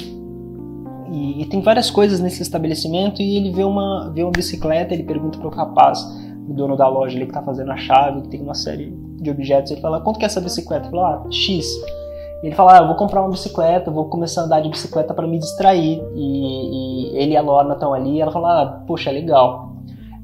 E, 1.10 1.42
e, 1.42 1.46
tem 1.46 1.62
várias 1.62 1.90
coisas 1.90 2.20
nesse 2.20 2.42
estabelecimento 2.42 3.22
e 3.22 3.38
ele 3.38 3.52
vê 3.52 3.64
uma, 3.64 4.12
vê 4.14 4.24
uma 4.24 4.32
bicicleta, 4.32 4.94
ele 4.94 5.04
pergunta 5.04 5.38
para 5.38 5.48
o 5.48 5.52
rapaz, 5.52 6.04
o 6.50 6.54
dono 6.54 6.76
da 6.76 6.88
loja 6.88 7.16
ali 7.16 7.26
que 7.26 7.32
está 7.32 7.42
fazendo 7.42 7.72
a 7.72 7.78
chave, 7.78 8.22
que 8.24 8.28
tem 8.28 8.42
uma 8.42 8.54
série 8.54 8.94
de 9.22 9.32
objetos, 9.32 9.72
ele 9.72 9.80
fala, 9.80 10.02
quanto 10.02 10.20
que 10.20 10.26
é 10.26 10.28
essa 10.28 10.42
bicicleta? 10.42 10.86
Ele 10.86 10.92
fala, 10.92 11.24
ah, 11.26 11.32
X. 11.32 11.66
Ele 12.44 12.54
fala, 12.54 12.78
ah, 12.78 12.82
eu 12.82 12.88
vou 12.88 12.96
comprar 12.96 13.22
uma 13.22 13.32
bicicleta, 13.32 13.90
vou 13.90 14.06
começar 14.06 14.42
a 14.42 14.44
andar 14.46 14.60
de 14.60 14.70
bicicleta 14.70 15.14
para 15.14 15.26
me 15.26 15.40
distrair. 15.40 16.02
E, 16.14 17.14
e, 17.14 17.18
ele 17.18 17.34
e 17.34 17.38
a 17.38 17.42
Lorna 17.42 17.74
estão 17.74 17.94
ali, 17.94 18.18
e 18.18 18.22
ela 18.22 18.32
fala, 18.32 18.62
ah, 18.62 18.66
poxa, 18.86 19.10
legal. 19.10 19.67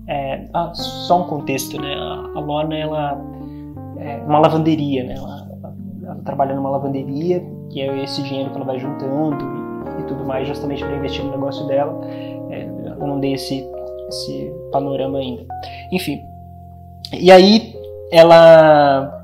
É, 0.07 0.45
ah, 0.53 0.73
só 0.73 1.21
um 1.21 1.27
contexto, 1.27 1.81
né? 1.81 1.95
A, 1.95 2.39
Lorna, 2.39 2.75
ela 2.75 3.21
é 3.97 4.17
uma 4.27 4.39
lavanderia, 4.39 5.03
né? 5.03 5.15
Ela, 5.15 5.47
ela, 5.51 5.75
ela 6.03 6.15
trabalha 6.23 6.55
numa 6.55 6.69
lavanderia, 6.69 7.43
que 7.69 7.81
é 7.81 8.03
esse 8.03 8.21
dinheiro 8.23 8.49
que 8.49 8.55
ela 8.55 8.65
vai 8.65 8.79
juntando 8.79 9.43
e, 9.97 10.01
e 10.01 10.03
tudo 10.05 10.25
mais, 10.25 10.47
justamente 10.47 10.83
para 10.83 10.95
investir 10.95 11.23
no 11.23 11.31
negócio 11.31 11.65
dela. 11.67 11.99
É, 12.49 12.63
eu 12.99 13.07
não 13.07 13.19
dei 13.19 13.33
esse, 13.33 13.65
esse 14.09 14.53
panorama 14.71 15.19
ainda. 15.19 15.45
Enfim. 15.91 16.21
E 17.13 17.31
aí, 17.31 17.73
ela 18.11 19.23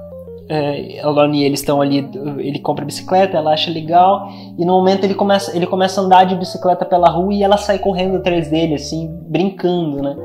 é, 0.49 0.99
a 1.01 1.09
Loni 1.09 1.43
eles 1.43 1.59
estão 1.59 1.79
ali, 1.79 2.09
ele 2.39 2.57
compra 2.57 2.83
bicicleta, 2.83 3.37
ela 3.37 3.53
acha 3.53 3.69
legal 3.69 4.27
e 4.57 4.65
no 4.65 4.73
momento 4.73 5.03
ele 5.03 5.13
começa, 5.13 5.55
ele 5.55 5.67
começa 5.67 6.01
a 6.01 6.03
andar 6.03 6.23
de 6.23 6.35
bicicleta 6.35 6.83
pela 6.83 7.07
rua 7.07 7.31
e 7.31 7.43
ela 7.43 7.55
sai 7.55 7.77
correndo 7.77 8.17
atrás 8.17 8.49
dele 8.49 8.73
assim, 8.73 9.07
brincando, 9.27 10.01
né? 10.01 10.15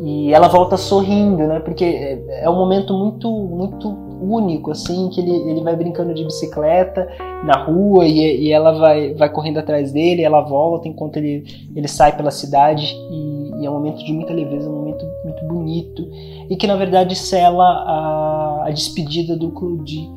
E 0.00 0.32
ela 0.32 0.48
volta 0.48 0.76
sorrindo, 0.76 1.46
né? 1.46 1.60
Porque 1.60 1.84
é, 1.84 2.42
é 2.44 2.50
um 2.50 2.56
momento 2.56 2.92
muito 2.92 3.30
muito 3.30 4.06
único 4.20 4.70
assim, 4.70 5.10
que 5.10 5.20
ele, 5.20 5.50
ele 5.50 5.60
vai 5.60 5.76
brincando 5.76 6.14
de 6.14 6.24
bicicleta 6.24 7.06
na 7.44 7.64
rua 7.64 8.06
e, 8.06 8.46
e 8.46 8.52
ela 8.52 8.72
vai 8.72 9.14
vai 9.14 9.28
correndo 9.30 9.58
atrás 9.58 9.92
dele, 9.92 10.22
ela 10.22 10.40
volta 10.40 10.88
enquanto 10.88 11.16
ele 11.18 11.44
ele 11.74 11.88
sai 11.88 12.16
pela 12.16 12.30
cidade. 12.30 12.94
E, 13.10 13.60
e 13.60 13.66
é 13.66 13.70
um 13.70 13.74
momento 13.74 14.04
de 14.04 14.12
muita 14.12 14.34
leveza, 14.34 14.68
um 14.68 14.74
momento 14.74 15.04
muito 15.24 15.44
bonito. 15.46 16.08
E 16.50 16.56
que 16.56 16.66
na 16.66 16.76
verdade 16.76 17.14
sela 17.14 17.64
a, 17.64 18.64
a 18.66 18.70
despedida 18.70 19.36
do 19.36 19.50
Claudi, 19.50 20.08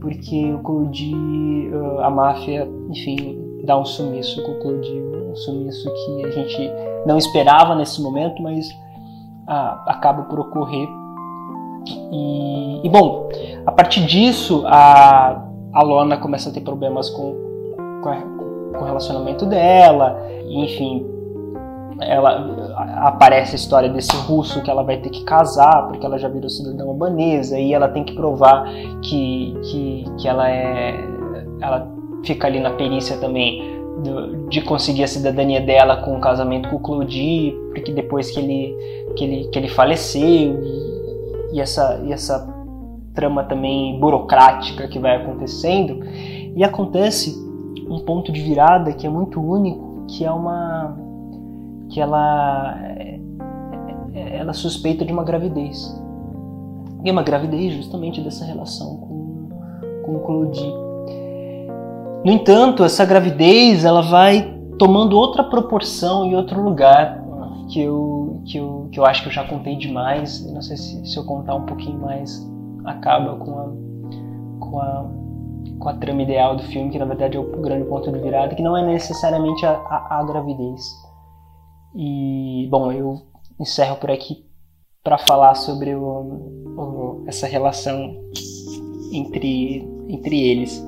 porque 0.00 0.52
o 0.52 0.58
Claudi, 0.58 1.14
uh, 1.14 2.00
a 2.00 2.10
máfia, 2.10 2.68
enfim, 2.90 3.38
dá 3.64 3.78
um 3.78 3.84
sumiço 3.84 4.42
com 4.42 4.52
o 4.52 4.58
Claudi, 4.60 5.00
um 5.30 5.36
sumiço 5.36 5.88
que 5.92 6.24
a 6.24 6.30
gente 6.30 6.70
não 7.06 7.16
esperava 7.16 7.74
nesse 7.74 8.02
momento, 8.02 8.42
mas 8.42 8.68
uh, 9.48 9.80
acaba 9.86 10.22
por 10.22 10.40
ocorrer. 10.40 10.88
E, 12.12 12.86
e, 12.86 12.88
bom, 12.88 13.28
a 13.66 13.72
partir 13.72 14.06
disso, 14.06 14.64
a, 14.66 15.42
a 15.72 16.16
começa 16.18 16.50
a 16.50 16.52
ter 16.52 16.60
problemas 16.60 17.10
com, 17.10 17.34
com, 18.02 18.08
a, 18.08 18.16
com 18.16 18.84
o 18.84 18.84
relacionamento 18.84 19.46
dela, 19.46 20.20
enfim, 20.48 21.04
ela 22.00 22.72
aparece 23.06 23.52
a 23.52 23.56
história 23.56 23.88
desse 23.88 24.14
russo 24.16 24.62
que 24.62 24.70
ela 24.70 24.82
vai 24.82 24.98
ter 24.98 25.10
que 25.10 25.24
casar 25.24 25.88
porque 25.88 26.04
ela 26.04 26.18
já 26.18 26.28
virou 26.28 26.48
cidadã 26.48 26.84
albanesa 26.84 27.58
e 27.58 27.72
ela 27.72 27.88
tem 27.88 28.04
que 28.04 28.14
provar 28.14 28.64
que, 29.02 29.54
que, 29.62 30.04
que 30.18 30.28
ela 30.28 30.50
é 30.50 30.94
ela 31.60 31.88
fica 32.24 32.46
ali 32.46 32.60
na 32.60 32.70
perícia 32.70 33.16
também 33.18 33.70
de 34.48 34.60
conseguir 34.62 35.04
a 35.04 35.08
cidadania 35.08 35.60
dela 35.60 35.98
com 35.98 36.16
o 36.16 36.20
casamento 36.20 36.68
com 36.68 36.76
o 36.76 36.80
Claudie 36.80 37.56
porque 37.68 37.92
depois 37.92 38.30
que 38.30 38.40
ele 38.40 38.76
que 39.16 39.24
ele, 39.24 39.48
que 39.48 39.58
ele 39.58 39.68
faleceu 39.68 40.22
e, 40.22 41.56
e 41.56 41.60
essa 41.60 42.00
e 42.04 42.12
essa 42.12 42.50
trama 43.14 43.44
também 43.44 43.98
burocrática 44.00 44.88
que 44.88 44.98
vai 44.98 45.16
acontecendo 45.16 46.04
e 46.56 46.64
acontece 46.64 47.36
um 47.88 48.00
ponto 48.00 48.32
de 48.32 48.40
virada 48.40 48.92
que 48.92 49.06
é 49.06 49.10
muito 49.10 49.40
único 49.40 50.06
que 50.08 50.24
é 50.24 50.30
uma 50.30 50.96
que 51.90 52.00
ela 52.00 52.92
ela 54.42 54.52
suspeita 54.52 55.04
de 55.04 55.12
uma 55.12 55.24
gravidez. 55.24 55.98
E 57.04 57.08
é 57.08 57.12
uma 57.12 57.22
gravidez 57.22 57.74
justamente 57.74 58.20
dessa 58.20 58.44
relação 58.44 58.96
com, 58.96 59.48
com 60.04 60.16
o 60.16 60.20
Claudie. 60.20 60.74
No 62.24 62.30
entanto, 62.30 62.84
essa 62.84 63.04
gravidez 63.04 63.84
ela 63.84 64.02
vai 64.02 64.56
tomando 64.78 65.16
outra 65.16 65.42
proporção 65.44 66.26
e 66.26 66.36
outro 66.36 66.62
lugar 66.62 67.22
que 67.68 67.80
eu, 67.80 68.11
que 68.46 68.58
eu, 68.58 68.88
que 68.92 68.98
eu 68.98 69.04
acho 69.04 69.22
que 69.22 69.28
eu 69.28 69.32
já 69.32 69.44
contei 69.44 69.76
demais. 69.76 70.44
Não 70.52 70.62
sei 70.62 70.76
se, 70.76 71.06
se 71.06 71.16
eu 71.16 71.24
contar 71.24 71.54
um 71.54 71.66
pouquinho 71.66 71.98
mais 71.98 72.46
acaba 72.84 73.36
com 73.36 73.58
a, 73.58 73.64
com 74.58 74.78
a, 74.80 75.10
com 75.78 75.88
a 75.88 75.94
trama 75.94 76.22
ideal 76.22 76.56
do 76.56 76.62
filme, 76.64 76.90
que 76.90 76.98
na 76.98 77.04
verdade 77.04 77.36
é 77.36 77.40
o 77.40 77.60
grande 77.60 77.88
ponto 77.88 78.10
de 78.10 78.18
virada, 78.18 78.54
que 78.54 78.62
não 78.62 78.76
é 78.76 78.84
necessariamente 78.84 79.64
a, 79.64 79.72
a, 79.72 80.18
a 80.20 80.24
gravidez 80.24 80.82
e, 81.94 82.68
bom, 82.70 82.90
eu 82.90 83.22
encerro 83.60 83.96
por 83.96 84.10
aqui 84.10 84.46
para 85.04 85.18
falar 85.18 85.54
sobre 85.54 85.94
o, 85.94 86.02
o, 86.02 87.24
essa 87.26 87.46
relação 87.46 88.16
entre, 89.12 89.86
entre 90.08 90.40
eles. 90.40 90.82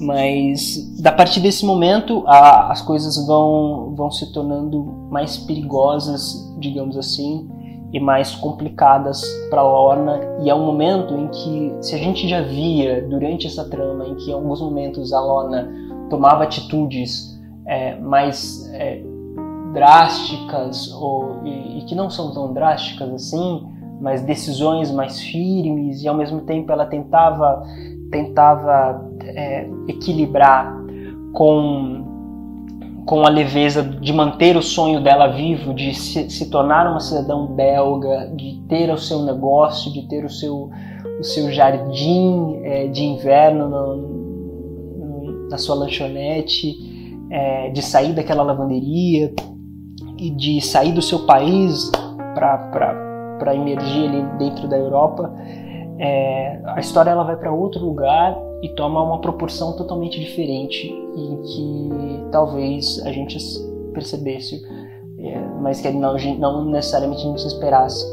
Mas, 0.00 0.98
da 0.98 1.12
partir 1.12 1.40
desse 1.40 1.64
momento, 1.64 2.24
a, 2.26 2.72
as 2.72 2.80
coisas 2.80 3.26
vão, 3.26 3.94
vão 3.94 4.10
se 4.10 4.32
tornando 4.32 4.82
mais 5.10 5.36
perigosas, 5.36 6.54
digamos 6.58 6.96
assim, 6.96 7.48
e 7.92 8.00
mais 8.00 8.34
complicadas 8.34 9.22
para 9.50 9.62
Lorna. 9.62 10.20
E 10.42 10.48
é 10.48 10.54
um 10.54 10.64
momento 10.64 11.14
em 11.14 11.28
que, 11.28 11.76
se 11.82 11.94
a 11.94 11.98
gente 11.98 12.26
já 12.26 12.40
via 12.40 13.06
durante 13.08 13.46
essa 13.46 13.68
trama, 13.68 14.06
em 14.06 14.14
que 14.14 14.30
em 14.30 14.32
alguns 14.32 14.60
momentos 14.60 15.12
a 15.12 15.20
Lorna 15.20 15.68
tomava 16.08 16.44
atitudes 16.44 17.38
é, 17.66 17.96
mais 17.96 18.68
é, 18.72 19.02
drásticas 19.72 20.92
ou, 20.92 21.44
e, 21.44 21.78
e, 21.78 21.84
que 21.84 21.94
não 21.94 22.08
são 22.08 22.32
tão 22.32 22.52
drásticas 22.52 23.12
assim, 23.12 23.66
mas 24.00 24.22
decisões 24.22 24.90
mais 24.90 25.20
firmes 25.20 26.02
e 26.02 26.08
ao 26.08 26.14
mesmo 26.14 26.40
tempo 26.40 26.72
ela 26.72 26.86
tentava 26.86 27.62
tentava 28.10 29.09
é, 29.36 29.68
equilibrar 29.88 30.74
com 31.32 32.08
com 33.06 33.26
a 33.26 33.30
leveza 33.30 33.82
de 33.82 34.12
manter 34.12 34.56
o 34.56 34.62
sonho 34.62 35.02
dela 35.02 35.26
vivo, 35.28 35.74
de 35.74 35.94
se, 35.94 36.30
se 36.30 36.48
tornar 36.48 36.88
uma 36.88 37.00
cidadã 37.00 37.44
belga, 37.46 38.30
de 38.36 38.60
ter 38.68 38.92
o 38.92 38.98
seu 38.98 39.22
negócio, 39.24 39.92
de 39.92 40.06
ter 40.06 40.24
o 40.24 40.30
seu 40.30 40.70
o 41.18 41.24
seu 41.24 41.50
jardim 41.50 42.60
é, 42.62 42.86
de 42.88 43.02
inverno 43.02 43.68
no, 43.68 43.96
no, 43.96 45.48
na 45.50 45.58
sua 45.58 45.74
lanchonete, 45.74 46.76
é, 47.30 47.70
de 47.70 47.82
sair 47.82 48.12
daquela 48.14 48.42
lavanderia, 48.42 49.32
e 50.20 50.30
de 50.30 50.60
sair 50.60 50.92
do 50.92 51.00
seu 51.00 51.20
país 51.20 51.90
para 52.34 53.54
emergir 53.54 54.08
ali 54.08 54.22
dentro 54.38 54.68
da 54.68 54.76
Europa, 54.76 55.32
é, 55.98 56.60
a 56.64 56.78
história 56.78 57.10
ela 57.10 57.24
vai 57.24 57.36
para 57.36 57.50
outro 57.50 57.84
lugar 57.84 58.36
e 58.62 58.68
toma 58.70 59.02
uma 59.02 59.20
proporção 59.20 59.72
totalmente 59.72 60.20
diferente 60.20 60.88
em 60.88 61.42
que 61.42 62.30
talvez 62.30 63.00
a 63.04 63.12
gente 63.12 63.38
percebesse, 63.92 64.62
é, 65.18 65.38
mas 65.60 65.80
que 65.80 65.90
não, 65.90 66.16
não 66.38 66.64
necessariamente 66.66 67.22
a 67.22 67.30
gente 67.30 67.46
esperasse 67.46 68.04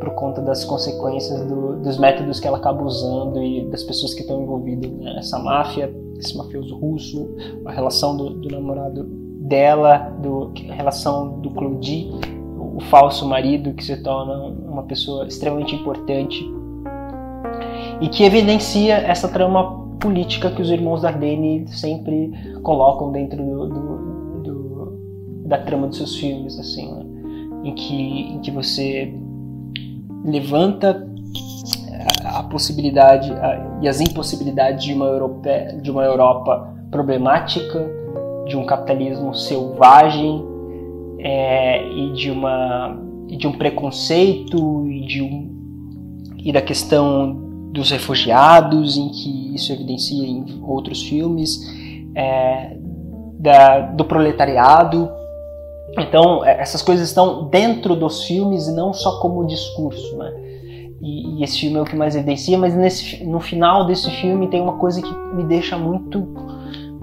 por 0.00 0.10
conta 0.14 0.40
das 0.40 0.64
consequências 0.64 1.44
do, 1.46 1.76
dos 1.76 1.98
métodos 1.98 2.40
que 2.40 2.46
ela 2.46 2.56
acaba 2.56 2.82
usando 2.82 3.42
e 3.42 3.66
das 3.66 3.82
pessoas 3.82 4.14
que 4.14 4.22
estão 4.22 4.42
envolvidas 4.42 4.90
nessa 4.90 5.38
máfia, 5.38 5.94
esse 6.18 6.36
mafioso 6.36 6.74
russo, 6.76 7.28
a 7.64 7.72
relação 7.72 8.16
do, 8.16 8.30
do 8.30 8.48
namorado 8.48 9.04
dela, 9.04 10.10
do, 10.22 10.52
a 10.70 10.72
relação 10.72 11.40
do 11.40 11.50
Claudie, 11.50 12.10
o 12.58 12.80
falso 12.84 13.26
marido 13.26 13.74
que 13.74 13.84
se 13.84 13.96
torna 14.02 14.34
uma 14.34 14.84
pessoa 14.84 15.26
extremamente 15.26 15.74
importante 15.74 16.44
e 18.00 18.08
que 18.08 18.24
evidencia 18.24 18.94
essa 18.96 19.28
trama 19.28 19.80
política 20.00 20.50
que 20.50 20.62
os 20.62 20.70
irmãos 20.70 21.02
Dardenne 21.02 21.68
sempre 21.68 22.32
colocam 22.62 23.12
dentro 23.12 23.36
do, 23.36 23.68
do, 23.68 24.42
do, 24.42 25.46
da 25.46 25.58
trama 25.58 25.88
dos 25.88 25.98
seus 25.98 26.16
filmes, 26.16 26.58
assim, 26.58 26.90
né? 26.90 27.04
em, 27.64 27.74
que, 27.74 28.32
em 28.32 28.40
que 28.40 28.50
você 28.50 29.14
levanta 30.24 31.06
a, 32.24 32.38
a 32.38 32.42
possibilidade 32.44 33.30
a, 33.32 33.78
e 33.82 33.88
as 33.88 34.00
impossibilidades 34.00 34.84
de 34.84 34.94
uma, 34.94 35.06
Europe, 35.06 35.48
de 35.82 35.90
uma 35.90 36.04
Europa 36.04 36.74
problemática 36.90 37.86
de 38.46 38.56
um 38.56 38.64
capitalismo 38.64 39.34
selvagem 39.34 40.44
é, 41.18 41.86
e 41.88 42.12
de 42.12 42.30
uma 42.30 42.98
de 43.26 43.46
um 43.46 43.52
preconceito 43.52 44.88
e 44.88 45.06
de 45.06 45.22
um 45.22 45.50
e 46.38 46.52
da 46.52 46.60
questão 46.60 47.49
dos 47.72 47.90
refugiados 47.90 48.96
em 48.96 49.08
que 49.08 49.54
isso 49.54 49.72
evidencia 49.72 50.26
em 50.26 50.60
outros 50.62 51.02
filmes 51.02 51.60
é, 52.14 52.76
da, 53.38 53.80
do 53.80 54.04
proletariado. 54.04 55.10
Então, 55.98 56.44
é, 56.44 56.60
essas 56.60 56.82
coisas 56.82 57.08
estão 57.08 57.48
dentro 57.48 57.94
dos 57.96 58.24
filmes 58.24 58.66
e 58.66 58.72
não 58.74 58.92
só 58.92 59.20
como 59.20 59.46
discurso, 59.46 60.16
né? 60.16 60.32
E, 61.00 61.38
e, 61.40 61.44
esse 61.44 61.58
filme 61.58 61.78
é 61.78 61.80
o 61.80 61.84
que 61.84 61.96
mais 61.96 62.14
evidencia, 62.14 62.58
mas 62.58 62.74
nesse, 62.76 63.24
no 63.24 63.40
final 63.40 63.86
desse 63.86 64.10
filme 64.10 64.48
tem 64.48 64.60
uma 64.60 64.74
coisa 64.74 65.00
que 65.00 65.12
me 65.34 65.44
deixa 65.44 65.78
muito 65.78 66.28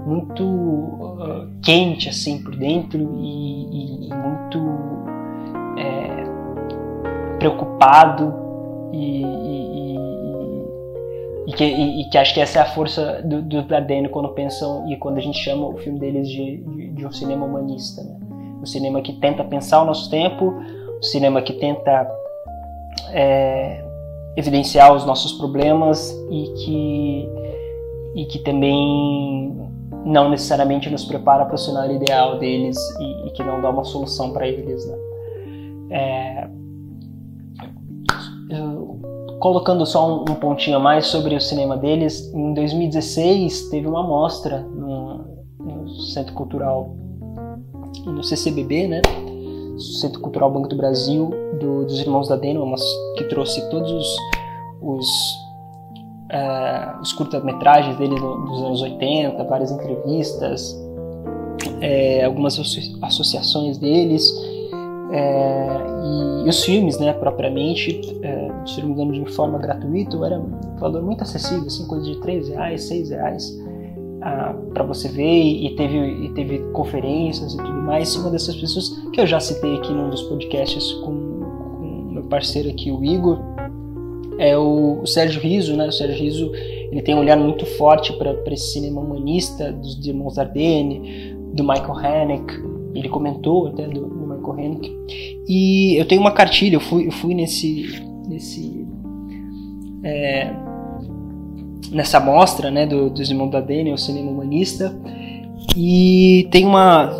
muito 0.06 0.42
uh, 0.42 1.50
quente 1.62 2.08
assim 2.08 2.42
por 2.42 2.56
dentro 2.56 2.98
e, 2.98 4.06
e, 4.06 4.08
e 4.08 4.14
muito 4.14 4.58
é, 5.76 7.38
preocupado 7.38 8.32
e, 8.92 9.22
e, 11.48 11.52
que, 11.54 11.64
e, 11.64 12.04
que 12.10 12.18
acho 12.18 12.34
que 12.34 12.40
essa 12.40 12.58
é 12.58 12.62
a 12.62 12.66
força 12.66 13.22
do, 13.24 13.40
do 13.40 13.62
Dardenne 13.62 14.10
quando 14.10 14.28
pensam 14.34 14.86
e 14.92 14.96
quando 14.98 15.16
a 15.16 15.20
gente 15.20 15.38
chama 15.38 15.66
o 15.66 15.78
filme 15.78 15.98
deles 15.98 16.28
de, 16.28 16.58
de, 16.58 16.88
de 16.88 17.06
um 17.06 17.10
cinema 17.10 17.46
humanista, 17.46 18.02
né? 18.02 18.18
um 18.60 18.66
cinema 18.66 19.00
que 19.00 19.14
tenta 19.14 19.42
pensar 19.42 19.80
o 19.80 19.86
nosso 19.86 20.10
tempo, 20.10 20.44
um 20.98 21.02
cinema 21.02 21.40
que 21.40 21.54
tenta 21.54 22.06
é, 23.12 23.82
evidenciar 24.36 24.94
os 24.94 25.06
nossos 25.06 25.32
problemas 25.38 26.10
e 26.30 26.52
que, 26.52 27.28
e 28.14 28.26
que 28.26 28.40
também 28.40 29.56
não 30.04 30.28
necessariamente 30.28 30.90
nos 30.90 31.06
prepara 31.06 31.46
para 31.46 31.54
o 31.54 31.58
cenário 31.58 31.96
ideal 31.96 32.38
deles 32.38 32.76
e, 33.00 33.26
e 33.26 33.30
que 33.30 33.42
não 33.42 33.62
dá 33.62 33.70
uma 33.70 33.84
solução 33.84 34.34
para 34.34 34.46
eles. 34.46 34.86
Né? 34.86 34.98
É, 35.92 36.48
colocando 39.40 39.86
só 39.86 40.08
um, 40.08 40.20
um, 40.22 40.34
pontinho 40.34 40.76
a 40.76 40.80
mais 40.80 41.06
sobre 41.06 41.34
o 41.34 41.40
cinema 41.40 41.76
deles, 41.76 42.32
em 42.34 42.54
2016 42.54 43.68
teve 43.70 43.86
uma 43.86 44.02
mostra 44.02 44.60
no, 44.60 45.24
no 45.58 45.88
Centro 45.88 46.34
Cultural, 46.34 46.94
no 48.04 48.22
CCBB, 48.22 48.88
né? 48.88 49.02
Centro 49.78 50.20
Cultural 50.20 50.50
Banco 50.50 50.68
do 50.68 50.76
Brasil, 50.76 51.30
do, 51.60 51.84
dos 51.84 52.00
Irmãos 52.00 52.28
da 52.28 52.36
Deno, 52.36 52.74
que 53.16 53.24
trouxe 53.24 53.68
todos 53.70 53.90
os, 53.90 54.16
os, 54.82 55.06
uh, 56.32 57.00
os 57.00 57.12
curta-metragens 57.12 57.96
deles 57.96 58.20
dos 58.20 58.62
anos 58.62 58.82
80, 58.82 59.44
várias 59.44 59.70
entrevistas, 59.70 60.76
é, 61.80 62.24
algumas 62.24 62.58
associações 63.02 63.78
deles, 63.78 64.32
é, 65.10 66.44
e, 66.44 66.48
os 66.48 66.64
filmes, 66.64 66.98
né, 66.98 67.12
propriamente, 67.12 68.00
é, 68.22 68.50
se 68.66 68.80
não 68.80 68.88
me 68.88 68.94
engano, 68.94 69.12
de 69.12 69.32
forma 69.32 69.58
gratuita, 69.58 70.16
era 70.24 70.38
um 70.38 70.78
valor 70.78 71.02
muito 71.02 71.22
acessível, 71.22 71.66
assim, 71.66 71.86
coisa 71.86 72.04
de 72.04 72.20
3 72.20 72.48
reais, 72.48 72.82
6 72.84 73.10
reais 73.10 73.58
ah, 74.20 74.54
para 74.74 74.84
você 74.84 75.08
ver 75.08 75.42
e 75.42 75.74
teve, 75.76 75.96
e 75.96 76.28
teve 76.30 76.58
conferências 76.72 77.54
e 77.54 77.56
tudo 77.56 77.72
mais. 77.82 78.14
E 78.14 78.18
uma 78.18 78.30
dessas 78.30 78.56
pessoas 78.56 78.90
que 79.12 79.20
eu 79.20 79.26
já 79.26 79.40
citei 79.40 79.76
aqui 79.76 79.92
num 79.92 80.10
dos 80.10 80.22
podcasts 80.24 80.92
com, 80.94 81.10
o 81.10 82.10
meu 82.10 82.24
parceiro 82.24 82.68
aqui, 82.68 82.90
o 82.90 83.04
Igor, 83.04 83.38
é 84.38 84.56
o, 84.56 85.00
o 85.02 85.06
Sérgio 85.06 85.40
Riso, 85.40 85.76
né? 85.76 85.86
O 85.86 85.92
Sérgio 85.92 86.16
Riso 86.16 86.52
ele 86.90 87.02
tem 87.02 87.14
um 87.14 87.18
olhar 87.18 87.36
muito 87.36 87.64
forte 87.64 88.12
para 88.14 88.34
esse 88.52 88.72
cinema 88.72 89.00
humanista 89.00 89.72
dos 89.72 90.04
irmãos 90.06 90.34
Dardenne, 90.34 91.36
do 91.52 91.62
Michael 91.62 91.96
Haneke. 91.96 92.54
Ele 92.94 93.08
comentou 93.08 93.68
até 93.68 93.86
do, 93.86 94.06
do 94.48 94.54
Michael 94.54 94.72
Haneke. 94.72 94.96
E 95.48 95.96
eu 96.00 96.06
tenho 96.06 96.20
uma 96.20 96.32
cartilha, 96.32 96.76
eu 96.76 96.80
fui, 96.80 97.06
eu 97.06 97.12
fui 97.12 97.34
nesse, 97.34 98.02
nesse 98.28 98.86
é, 100.02 100.52
nessa 101.90 102.20
mostra 102.20 102.70
né, 102.70 102.86
do, 102.86 103.10
dos 103.10 103.30
irmãos 103.30 103.50
da 103.50 103.60
Dene, 103.60 103.92
o 103.92 103.98
cinema 103.98 104.30
humanista. 104.30 104.96
E 105.76 106.48
tem 106.50 106.64
uma. 106.64 107.10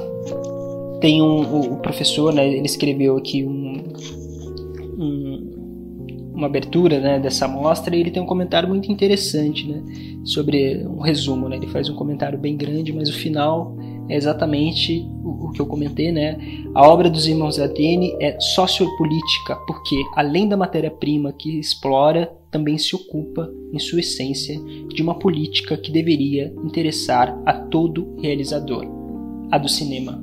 Tem 1.00 1.22
um. 1.22 1.72
O 1.72 1.76
professor, 1.76 2.32
né, 2.32 2.46
ele 2.46 2.66
escreveu 2.66 3.16
aqui 3.16 3.44
um, 3.44 3.84
um, 4.98 6.32
uma 6.34 6.46
abertura 6.46 7.00
né, 7.00 7.18
dessa 7.18 7.46
mostra 7.46 7.94
e 7.94 8.00
ele 8.00 8.10
tem 8.10 8.22
um 8.22 8.26
comentário 8.26 8.68
muito 8.68 8.90
interessante 8.90 9.66
né, 9.68 9.82
sobre 10.24 10.84
um 10.86 11.00
resumo. 11.00 11.48
Né, 11.48 11.56
ele 11.56 11.68
faz 11.68 11.88
um 11.88 11.94
comentário 11.94 12.38
bem 12.38 12.56
grande, 12.56 12.92
mas 12.92 13.08
o 13.08 13.14
final 13.14 13.76
é 14.08 14.16
exatamente 14.16 15.06
o, 15.22 15.50
que 15.52 15.60
eu 15.60 15.66
comentei, 15.66 16.10
né? 16.10 16.38
A 16.74 16.88
obra 16.88 17.10
dos 17.10 17.26
irmãos 17.26 17.58
Atene 17.58 18.16
é 18.20 18.38
sociopolítica, 18.40 19.56
porque 19.66 19.96
além 20.16 20.48
da 20.48 20.56
matéria-prima 20.56 21.32
que 21.32 21.58
explora, 21.58 22.32
também 22.50 22.78
se 22.78 22.96
ocupa, 22.96 23.50
em 23.72 23.78
sua 23.78 24.00
essência, 24.00 24.58
de 24.88 25.02
uma 25.02 25.18
política 25.18 25.76
que 25.76 25.92
deveria 25.92 26.52
interessar 26.64 27.38
a 27.44 27.52
todo 27.52 28.16
realizador, 28.20 28.86
a 29.50 29.58
do 29.58 29.68
cinema. 29.68 30.22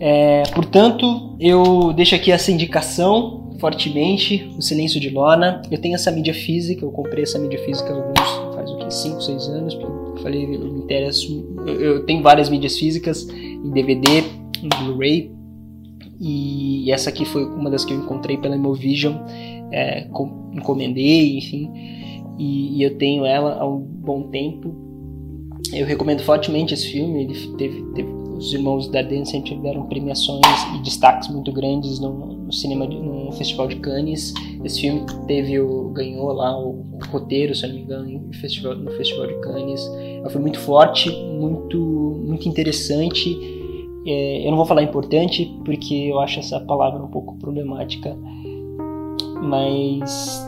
É, 0.00 0.44
portanto, 0.54 1.36
eu 1.40 1.92
deixo 1.92 2.14
aqui 2.14 2.30
essa 2.30 2.52
indicação 2.52 3.48
fortemente, 3.58 4.48
o 4.56 4.62
Silêncio 4.62 5.00
de 5.00 5.10
Lona. 5.10 5.62
Eu 5.70 5.78
tenho 5.78 5.94
essa 5.94 6.10
mídia 6.10 6.34
física, 6.34 6.84
eu 6.84 6.90
comprei 6.90 7.24
essa 7.24 7.38
mídia 7.38 7.58
física 7.64 7.92
alguns, 7.92 8.54
faz 8.54 8.70
o 8.70 8.78
que, 8.78 8.90
5, 8.90 9.20
6 9.20 9.48
anos, 9.48 9.74
falei, 10.18 10.44
eu 10.44 10.48
me 10.48 10.80
interesso, 10.80 11.54
eu, 11.66 12.04
tenho 12.04 12.22
várias 12.22 12.48
mídias 12.48 12.76
físicas, 12.76 13.28
em 13.28 13.70
DVD, 13.70 14.24
em 14.62 14.68
Blu-ray, 14.84 15.32
e 16.20 16.90
essa 16.90 17.10
aqui 17.10 17.24
foi 17.24 17.44
uma 17.44 17.70
das 17.70 17.84
que 17.84 17.92
eu 17.92 17.98
encontrei 17.98 18.36
pela 18.36 18.56
Imovision, 18.56 19.14
é, 19.70 20.08
encomendei, 20.52 21.38
enfim, 21.38 21.70
e, 22.38 22.78
e, 22.78 22.82
eu 22.82 22.96
tenho 22.96 23.26
ela 23.26 23.58
há 23.58 23.68
um 23.68 23.80
bom 23.80 24.22
tempo. 24.28 24.72
Eu 25.72 25.84
recomendo 25.84 26.20
fortemente 26.20 26.72
esse 26.72 26.86
filme. 26.86 27.24
Ele 27.24 27.34
teve, 27.56 27.82
teve 27.94 28.08
os 28.38 28.52
irmãos 28.54 28.88
Dardenne 28.88 29.26
sempre 29.26 29.56
deram 29.56 29.86
premiações 29.86 30.46
e 30.76 30.82
destaques 30.82 31.28
muito 31.28 31.52
grandes 31.52 31.98
no, 31.98 32.14
no 32.44 32.52
cinema, 32.52 32.86
no 32.86 33.32
Festival 33.32 33.66
de 33.66 33.76
Cannes. 33.76 34.32
Esse 34.64 34.82
filme 34.82 35.04
teve 35.26 35.58
o, 35.58 35.90
ganhou 35.90 36.32
lá 36.32 36.56
o, 36.56 36.86
o 36.92 36.98
roteiro, 37.10 37.54
se 37.54 37.66
não 37.66 37.74
me 37.74 37.82
engano, 37.82 38.20
no 38.20 38.32
Festival, 38.34 38.76
no 38.76 38.90
Festival 38.92 39.26
de 39.26 39.34
Cannes. 39.40 39.90
Foi 40.30 40.40
muito 40.40 40.58
forte, 40.60 41.10
muito, 41.10 41.78
muito 41.78 42.48
interessante. 42.48 43.36
É, 44.06 44.46
eu 44.46 44.50
não 44.50 44.56
vou 44.56 44.66
falar 44.66 44.82
importante 44.82 45.52
porque 45.64 45.94
eu 45.94 46.18
acho 46.20 46.38
essa 46.38 46.60
palavra 46.60 47.02
um 47.02 47.08
pouco 47.08 47.36
problemática 47.36 48.16
mas 49.42 50.46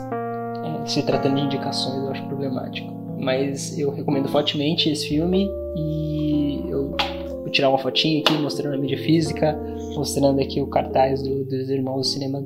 é, 0.63 0.85
se 0.85 1.03
tratando 1.03 1.35
de 1.35 1.41
indicações 1.41 2.03
eu 2.03 2.11
acho 2.11 2.23
problemático. 2.25 2.91
Mas 3.19 3.77
eu 3.77 3.91
recomendo 3.91 4.27
fortemente 4.29 4.89
esse 4.89 5.07
filme 5.07 5.49
e 5.75 6.63
eu 6.69 6.95
vou 7.41 7.49
tirar 7.49 7.69
uma 7.69 7.77
fotinha 7.77 8.21
aqui 8.21 8.33
mostrando 8.33 8.75
a 8.75 8.77
mídia 8.77 8.97
física, 8.97 9.57
mostrando 9.95 10.39
aqui 10.41 10.61
o 10.61 10.67
cartaz 10.67 11.21
do, 11.21 11.45
dos 11.45 11.69
irmãos 11.69 12.07
do 12.07 12.07
cinema 12.07 12.43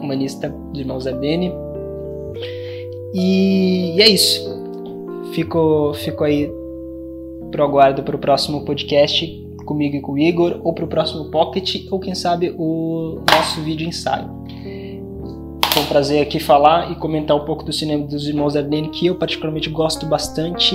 humanista, 0.00 0.48
dos 0.48 0.80
irmãos 0.80 1.06
Abene. 1.06 1.52
E, 3.14 3.96
e 3.96 4.02
é 4.02 4.08
isso. 4.08 4.44
Fico, 5.32 5.92
fico 5.94 6.24
aí 6.24 6.50
pro 7.50 7.64
aguardo 7.64 8.02
para 8.02 8.16
o 8.16 8.18
próximo 8.18 8.64
podcast 8.64 9.46
comigo 9.66 9.96
e 9.96 10.00
com 10.00 10.12
o 10.12 10.18
Igor, 10.18 10.60
ou 10.62 10.72
para 10.72 10.84
o 10.84 10.88
próximo 10.88 11.24
Pocket, 11.26 11.86
ou 11.90 11.98
quem 11.98 12.14
sabe 12.14 12.54
o 12.56 13.20
nosso 13.30 13.60
vídeo 13.62 13.86
ensaio. 13.86 14.30
Foi 15.72 15.82
um 15.82 15.86
prazer 15.86 16.22
aqui 16.22 16.40
falar 16.40 16.90
e 16.90 16.94
comentar 16.94 17.36
um 17.36 17.44
pouco 17.44 17.62
do 17.62 17.72
cinema 17.72 18.06
dos 18.06 18.26
Irmãos 18.26 18.56
Ardenne, 18.56 18.88
que 18.88 19.06
eu 19.06 19.16
particularmente 19.16 19.68
gosto 19.68 20.06
bastante. 20.06 20.74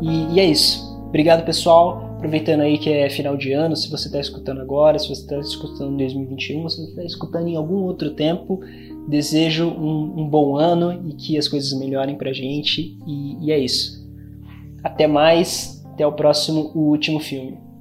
E, 0.00 0.34
e 0.34 0.40
é 0.40 0.46
isso. 0.46 0.90
Obrigado, 1.06 1.44
pessoal. 1.44 2.12
Aproveitando 2.16 2.60
aí 2.60 2.78
que 2.78 2.88
é 2.88 3.10
final 3.10 3.36
de 3.36 3.52
ano, 3.52 3.76
se 3.76 3.90
você 3.90 4.06
está 4.06 4.20
escutando 4.20 4.60
agora, 4.62 4.98
se 4.98 5.08
você 5.08 5.20
está 5.20 5.38
escutando 5.38 5.92
em 5.92 5.96
2021, 5.98 6.68
se 6.68 6.76
você 6.76 6.88
está 6.88 7.04
escutando 7.04 7.48
em 7.48 7.56
algum 7.56 7.82
outro 7.82 8.10
tempo, 8.12 8.60
desejo 9.08 9.66
um, 9.66 10.20
um, 10.20 10.28
bom 10.28 10.56
ano 10.56 11.06
e 11.08 11.12
que 11.14 11.36
as 11.36 11.48
coisas 11.48 11.72
melhorem 11.78 12.16
pra 12.16 12.32
gente. 12.32 12.96
E, 13.06 13.36
e 13.44 13.52
é 13.52 13.58
isso. 13.58 14.02
Até 14.82 15.06
mais, 15.06 15.81
até 15.92 16.06
o 16.06 16.12
próximo, 16.12 16.70
o 16.74 16.90
último 16.90 17.20
filme. 17.20 17.71